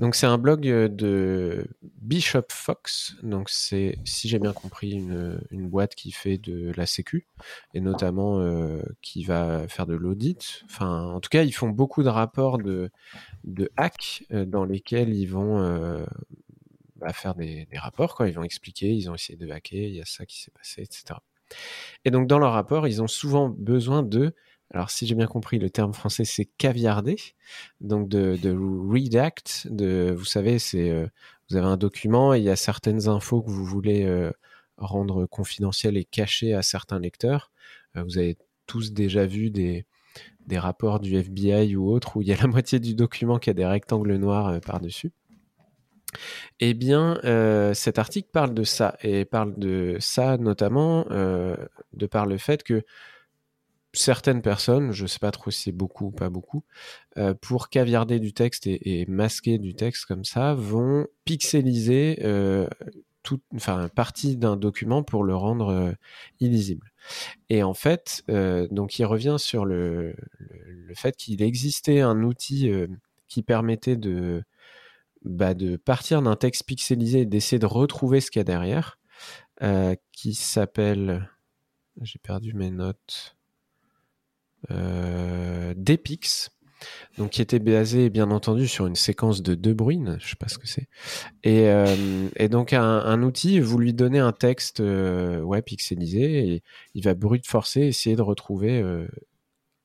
[0.00, 1.64] Donc, c'est un blog euh, de
[2.02, 3.14] Bishop Fox.
[3.22, 7.28] Donc, c'est, si j'ai bien compris, une, boîte qui fait de la sécu
[7.74, 10.62] et notamment euh, qui va faire de l'audit.
[10.64, 12.90] Enfin, en tout cas, ils font beaucoup de rapports de,
[13.76, 16.04] hacks dans lesquels ils vont
[16.96, 18.20] bah, faire des, rapports.
[18.26, 20.82] Ils vont expliquer, ils ont essayé de hacker, il y a ça qui s'est passé,
[20.82, 21.20] etc.
[22.04, 24.34] Et donc, dans leur rapport, ils ont souvent besoin de,
[24.72, 27.16] alors si j'ai bien compris, le terme français, c'est caviarder,
[27.80, 28.36] donc de,
[28.90, 31.06] redact, de, vous savez, c'est, euh,
[31.48, 34.30] vous avez un document et il y a certaines infos que vous voulez euh,
[34.76, 37.52] rendre confidentielles et cachées à certains lecteurs.
[37.96, 38.36] Euh, vous avez
[38.66, 39.86] tous déjà vu des,
[40.52, 43.54] rapports du FBI ou autres où il y a la moitié du document qui a
[43.54, 45.12] des rectangles noirs par-dessus.
[46.60, 51.56] Eh bien, euh, cet article parle de ça et parle de ça notamment euh,
[51.92, 52.82] de par le fait que
[53.92, 56.64] certaines personnes, je ne sais pas trop si c'est beaucoup ou pas beaucoup,
[57.16, 62.20] euh, pour caviarder du texte et, masquer du texte comme ça, vont pixeliser
[63.22, 65.94] toute, enfin, partie d'un document pour le rendre
[66.40, 66.92] illisible.
[67.48, 68.24] Et en fait,
[68.70, 72.70] donc il revient sur le, le, fait qu'il existait un outil
[73.28, 74.42] qui permettait de
[75.24, 78.98] bah, de partir d'un texte pixelisé et d'essayer de retrouver ce qu'il y a derrière,
[79.62, 81.30] euh, qui s'appelle,
[82.02, 83.36] j'ai perdu mes notes,
[84.70, 85.74] euh,
[87.16, 90.48] donc qui était basé bien entendu sur une séquence de De Bruyne, je sais pas
[90.48, 90.88] ce que c'est,
[91.42, 91.86] et, euh,
[92.48, 96.62] donc un, outil, vous lui donnez un texte euh, pixelisé et
[96.94, 98.82] il va brute forcer essayer de retrouver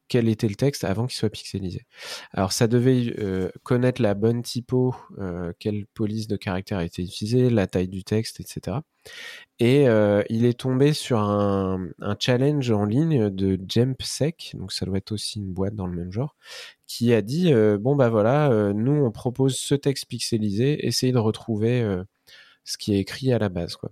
[0.09, 1.85] quel était le texte avant qu'il soit pixelisé.
[2.33, 7.03] Alors ça devait euh, connaître la bonne typo, euh, quelle police de caractère a été
[7.03, 8.77] utilisée, la taille du texte, etc.
[9.59, 11.89] Et euh, il est tombé sur un,
[12.19, 16.11] challenge en ligne de JumpSec, donc ça doit être aussi une boîte dans le même
[16.11, 16.35] genre,
[16.87, 21.85] qui a dit bon bah voilà, nous on propose ce texte pixelisé, essayez de retrouver
[22.63, 23.91] ce qui est écrit à la base, quoi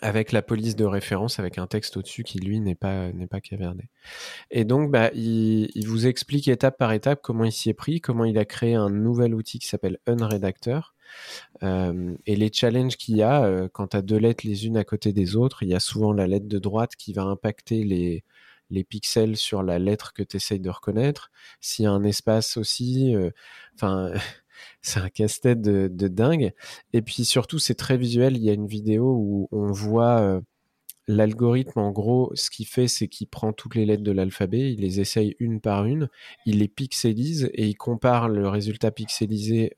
[0.00, 3.40] avec la police de référence, avec un texte au-dessus qui lui n'est pas n'est pas
[3.40, 3.88] cavernné.
[4.50, 8.00] Et donc, bah, il, il, vous explique étape par étape comment il s'y est pris,
[8.00, 10.94] comment il a créé un nouvel outil qui s'appelle Unredactor.
[11.62, 14.76] Euh, et les challenges qu'il y a euh, quand tu as deux lettres les unes
[14.76, 17.84] à côté des autres, il y a souvent la lettre de droite qui va impacter
[17.84, 18.24] les
[18.70, 21.30] les pixels sur la lettre que tu essayes de reconnaître.
[21.60, 23.14] S'il y a un espace aussi,
[23.74, 24.08] enfin.
[24.08, 24.18] Euh,
[24.82, 26.52] c'est un casse-tête de, dingue.
[26.92, 28.36] Et puis surtout, c'est très visuel.
[28.36, 30.40] Il y a une vidéo où on voit euh,
[31.08, 31.78] l'algorithme.
[31.80, 35.00] En gros, ce qu'il fait, c'est qu'il prend toutes les lettres de l'alphabet, il les
[35.00, 36.08] essaye une par une,
[36.46, 39.72] il les pixelise et il compare le résultat pixelisé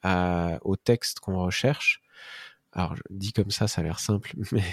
[0.63, 2.04] au texte qu'on recherche.
[2.75, 4.65] Alors, dit comme ça, ça a l'air simple, mais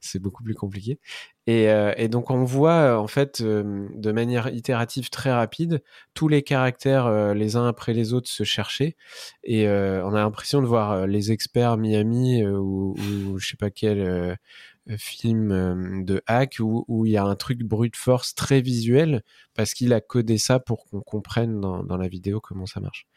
[0.00, 1.00] c'est beaucoup plus compliqué.
[1.48, 5.82] Et, euh, donc, on voit, en fait, euh, de manière itérative très rapide,
[6.14, 8.96] tous les caractères, euh, les uns après les autres, se chercher.
[9.42, 13.70] Et euh, on a l'impression de voir les experts Miami ou, ou, je sais pas
[13.70, 14.38] quel
[14.96, 19.22] film de hack où, où, il y a un truc brute force très visuel
[19.54, 23.08] parce qu'il a codé ça pour qu'on comprenne dans, dans, la vidéo comment ça marche.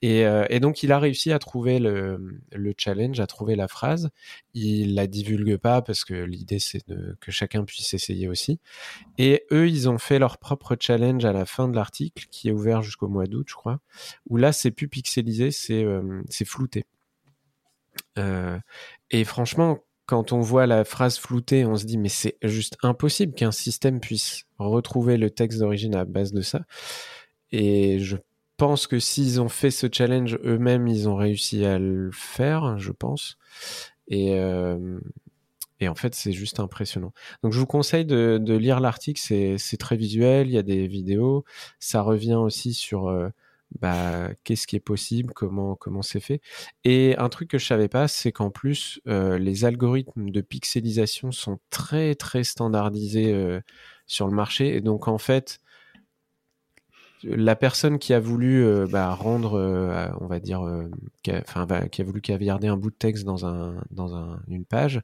[0.00, 3.68] Et, euh, et, donc il a réussi à trouver le, le, challenge, à trouver la
[3.68, 4.08] phrase.
[4.54, 6.82] Il la divulgue pas parce que l'idée c'est
[7.20, 8.58] que chacun puisse essayer aussi.
[9.18, 12.52] Et eux ils ont fait leur propre challenge à la fin de l'article qui est
[12.52, 13.80] ouvert jusqu'au mois d'août je crois.
[14.30, 16.86] Où là c'est plus pixelisé, c'est euh, flouté.
[18.18, 18.58] Euh,
[19.10, 19.78] et franchement
[20.12, 23.98] quand on voit la phrase floutée, on se dit mais c'est juste impossible qu'un système
[23.98, 26.66] puisse retrouver le texte d'origine à base de ça.
[27.50, 28.18] Et je
[28.58, 32.92] pense que s'ils ont fait ce challenge eux-mêmes, ils ont réussi à le faire, je
[32.92, 33.38] pense.
[34.06, 34.98] Et, euh,
[35.82, 37.14] en fait, c'est juste impressionnant.
[37.42, 39.18] Donc, je vous conseille de, de lire l'article.
[39.18, 40.46] C'est très visuel.
[40.46, 41.46] Il y a des vidéos.
[41.80, 43.30] Ça revient aussi sur euh,
[43.80, 46.40] bah, qu'est-ce qui est possible, comment comment c'est fait?
[46.84, 51.32] Et un truc que je savais pas, c'est qu'en plus euh, les algorithmes de pixelisation
[51.32, 53.60] sont très très standardisés euh,
[54.06, 54.76] sur le marché.
[54.76, 55.60] Et donc en fait,
[57.24, 60.62] la personne qui a voulu euh, bah, rendre, on va dire,
[61.22, 64.14] qui, a, enfin, bah, qui a voulu caviarder un bout de texte dans un dans
[64.16, 65.00] un, une page,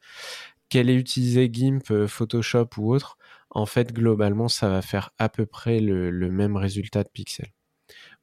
[0.69, 3.19] qu'elle ait utilisé GIMP, Photoshop ou autre,
[3.51, 7.53] en fait globalement ça va faire à peu près le, le même résultat de pixels.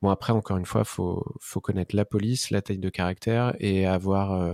[0.02, 3.86] Bon, après, encore une fois, il faut, connaître la police, la taille de caractère et
[3.86, 4.54] avoir euh,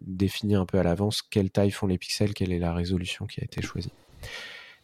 [0.00, 3.40] défini un peu à l'avance quelle taille font les pixels, quelle est la résolution qui
[3.40, 3.92] a été choisie.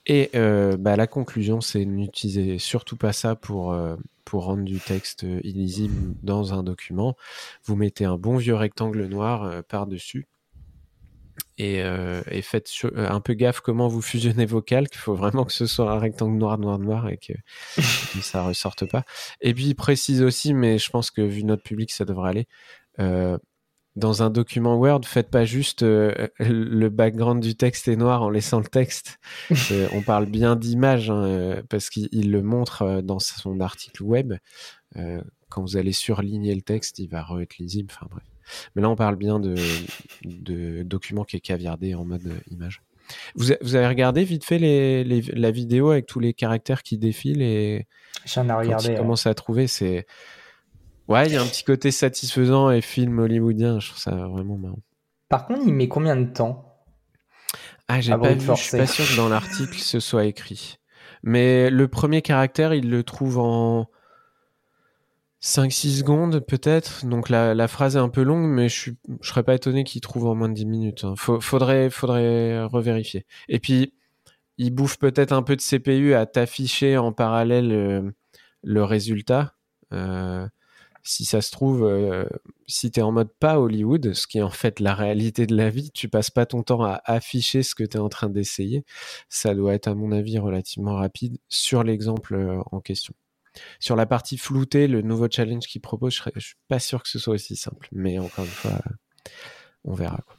[0.06, 4.78] Et euh, bah, la conclusion, c'est n'utilisez surtout pas ça pour, euh, pour rendre du
[4.78, 7.16] texte illisible dans un document.
[7.64, 10.26] Vous mettez un bon vieux rectangle noir par-dessus
[11.56, 14.94] et, euh, et, faites un peu gaffe comment vous fusionnez vos calques.
[14.94, 17.32] Il faut vraiment que ce soit un rectangle noir, noir, noir et que,
[17.76, 19.04] que ça ressorte pas.
[19.40, 22.48] Et puis, il précise aussi, mais je pense que vu notre public, ça devrait aller.
[22.98, 23.38] Euh,
[23.94, 28.30] dans un document Word, faites pas juste euh, le background du texte est noir en
[28.30, 29.20] laissant le texte.
[29.92, 34.34] on parle bien d'image hein, parce qu'il le montre dans son article web.
[35.54, 37.92] Quand vous allez surligner le texte, il va re-être lisible.
[37.94, 38.24] Enfin bref.
[38.74, 39.54] Mais là, on parle bien de,
[40.24, 42.82] de documents qui est caviardé en mode image.
[43.36, 46.98] Vous, vous avez regardé vite fait les, les, la vidéo avec tous les caractères qui
[46.98, 47.86] défilent et
[48.24, 48.88] j'en ai regardé.
[48.88, 48.96] Ouais.
[48.96, 50.06] Commence à trouver, c'est
[51.08, 53.78] ouais, il y a un petit côté satisfaisant et film hollywoodien.
[53.78, 54.80] Je trouve ça vraiment marrant.
[55.28, 56.70] Par contre, il met combien de temps?
[57.88, 58.46] Ah, j'ai pas vu.
[58.46, 60.78] Je suis pas sûr que dans l'article ce soit écrit.
[61.22, 63.88] Mais le premier caractère, il le trouve en
[65.44, 67.04] 5-6 secondes peut-être.
[67.04, 70.00] Donc la, phrase est un peu longue, mais je, suis, je serais pas étonné qu'il
[70.00, 71.04] trouve en moins de 10 minutes.
[71.04, 71.14] Hein.
[71.16, 71.88] faudrait,
[72.64, 73.26] revérifier.
[73.48, 73.92] Et puis,
[74.56, 78.10] il bouffe peut-être un peu de CPU à t'afficher en parallèle euh,
[78.62, 79.54] le résultat.
[79.92, 80.48] Euh,
[81.02, 82.24] si ça se trouve, euh,
[82.66, 85.54] si tu es en mode pas Hollywood, ce qui est en fait la réalité de
[85.54, 88.30] la vie, tu passes pas ton temps à afficher ce que tu es en train
[88.30, 88.84] d'essayer.
[89.28, 93.14] Ça doit être à mon avis relativement rapide sur l'exemple en question.
[93.78, 97.02] Sur la partie floutée, le nouveau challenge qu'il propose, je, serais, je suis pas sûr
[97.02, 97.88] que ce soit aussi simple.
[97.92, 98.72] Mais encore une fois,
[99.84, 100.18] on verra.
[100.26, 100.36] Quoi.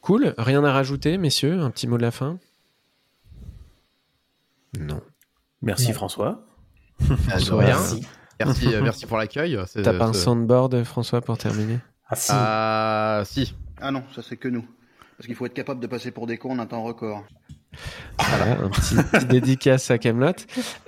[0.00, 0.34] Cool.
[0.38, 1.60] Rien à rajouter, messieurs?
[1.60, 2.38] Un petit mot de la fin?
[4.78, 5.00] Non.
[5.62, 5.94] Merci non.
[5.94, 6.44] François.
[7.00, 7.38] Ah.
[7.58, 8.06] Merci.
[8.40, 9.56] Merci, euh, merci pour l'accueil.
[9.68, 11.78] C'est- T'as pas un c'est- soundboard, François, pour terminer?
[12.08, 12.30] Ah si.
[12.34, 13.54] Ah, si.
[13.80, 14.66] Ah non, ça c'est que nous.
[15.16, 17.24] Parce qu'il faut être capable de passer pour des cons en un temps record.
[18.18, 20.32] Voilà, un petit, petit dédicace à Camelot.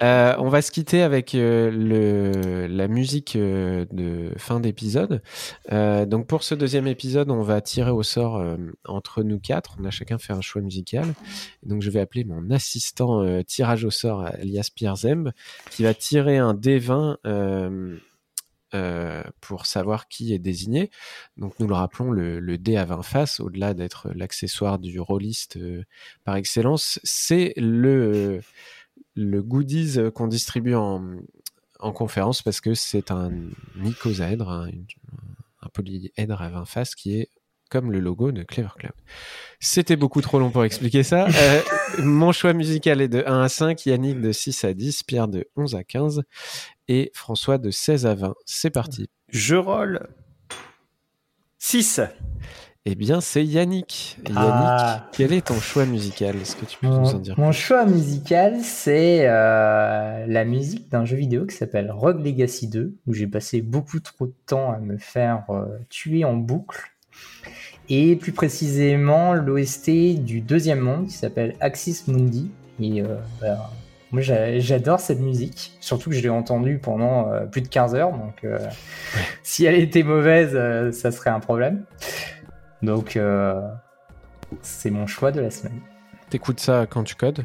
[0.02, 5.22] Euh, on va se quitter avec euh, le, la musique euh, de fin d'épisode.
[5.70, 8.42] Donc pour ce deuxième épisode, on va tirer au sort
[8.84, 9.76] entre nous quatre.
[9.80, 11.14] On a chacun fait un choix musical.
[11.64, 15.30] Donc je vais appeler mon assistant tirage au sort, alias Pierre Zemb,
[15.70, 17.16] qui va tirer un D20
[18.74, 20.90] euh, pour savoir qui est désigné.
[21.36, 25.56] Donc nous le rappelons, le, le dé à 20 faces, au-delà d'être l'accessoire du rôliste
[25.56, 25.84] euh,
[26.24, 28.40] par excellence, c'est le,
[29.14, 31.16] le goodies qu'on distribue en,
[31.78, 33.32] en conférence parce que c'est un
[33.82, 37.28] icosaèdre, un polyèdre à 20 faces qui est
[37.74, 38.92] comme le logo de Clever Club.
[39.58, 41.26] C'était beaucoup trop long pour expliquer ça.
[41.26, 41.60] Euh,
[42.04, 45.48] mon choix musical est de 1 à 5, Yannick de 6 à 10, Pierre de
[45.56, 46.22] 11 à 15
[46.86, 48.34] et François de 16 à 20.
[48.46, 49.10] C'est parti.
[49.28, 50.06] Je roll
[51.58, 52.00] 6.
[52.84, 54.18] Eh bien, c'est Yannick.
[54.28, 55.08] Yannick, Ah.
[55.12, 56.36] quel est ton choix musical?
[56.36, 61.04] Est-ce que tu peux nous en dire mon choix musical, c'est euh, la musique d'un
[61.04, 64.78] jeu vidéo qui s'appelle Rogue Legacy 2, où j'ai passé beaucoup trop de temps à
[64.78, 66.78] me faire euh, tuer en boucle.
[67.88, 69.90] Et plus précisément, l'OST
[70.24, 72.50] du deuxième monde qui s'appelle Axis Mundi.
[72.80, 73.70] Et euh, bah,
[74.10, 77.94] moi, j'a- j'adore cette musique, surtout que je l'ai entendue pendant euh, plus de 15
[77.94, 78.12] heures.
[78.12, 78.58] Donc, euh,
[79.42, 80.52] si elle était mauvaise,
[80.92, 81.84] ça serait un problème.
[82.82, 83.18] Donc,
[84.62, 85.80] c'est mon choix de la semaine.
[86.30, 87.44] T'écoutes ça quand tu codes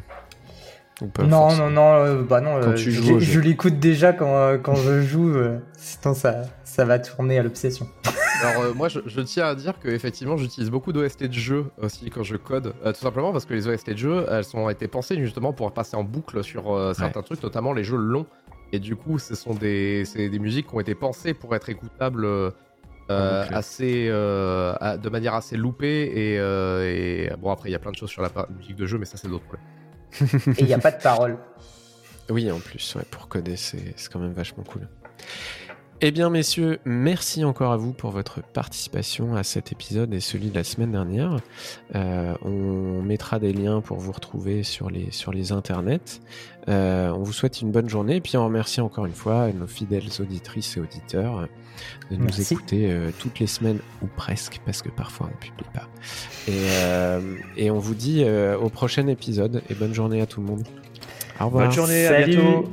[1.28, 5.34] Non, non, non, bah non, Quand tu je, joues l'écoute déjà quand, quand je joue,
[5.76, 7.86] sinon ça, ça va tourner à l'obsession.
[8.42, 11.66] Alors euh, moi je, je tiens à dire que effectivement j'utilise beaucoup d'OST de jeux
[11.80, 14.70] aussi quand je code, euh, tout simplement parce que les OST de jeux elles ont
[14.70, 18.26] été pensées justement pour passer en boucle sur euh, certains trucs, notamment les jeux longs.
[18.72, 21.68] Et du coup ce sont des, c'est des musiques qui ont été pensées pour être
[21.68, 22.26] écoutables
[23.08, 27.80] assez, euh, à- de manière assez loupée et, euh, et bon après il y a
[27.80, 29.66] plein de choses sur la musique de jeu mais ça c'est d'autres problèmes.
[30.58, 31.36] Et il n'y a pas de parole.
[32.30, 34.86] Oui, en plus, ouais, pour coder, c'est c'est quand même vachement cool.
[36.02, 40.48] Eh bien, messieurs, merci encore à vous pour votre participation à cet épisode et celui
[40.48, 41.36] de la semaine dernière.
[41.94, 46.22] Euh, on mettra des liens pour vous retrouver sur les, sur les internets.
[46.68, 49.66] Euh, on vous souhaite une bonne journée et puis on remercie encore une fois nos
[49.66, 51.46] fidèles auditrices et auditeurs
[52.10, 52.54] de nous Merci.
[52.54, 55.86] écouter euh, toutes les semaines ou presque parce que parfois on publie pas.
[56.48, 57.20] Et, euh,
[57.58, 60.62] et on vous dit euh, au prochain épisode et bonne journée à tout le monde.
[61.40, 61.66] Au revoir.
[61.66, 62.36] Bonne journée, à Salut.
[62.36, 62.72] bientôt.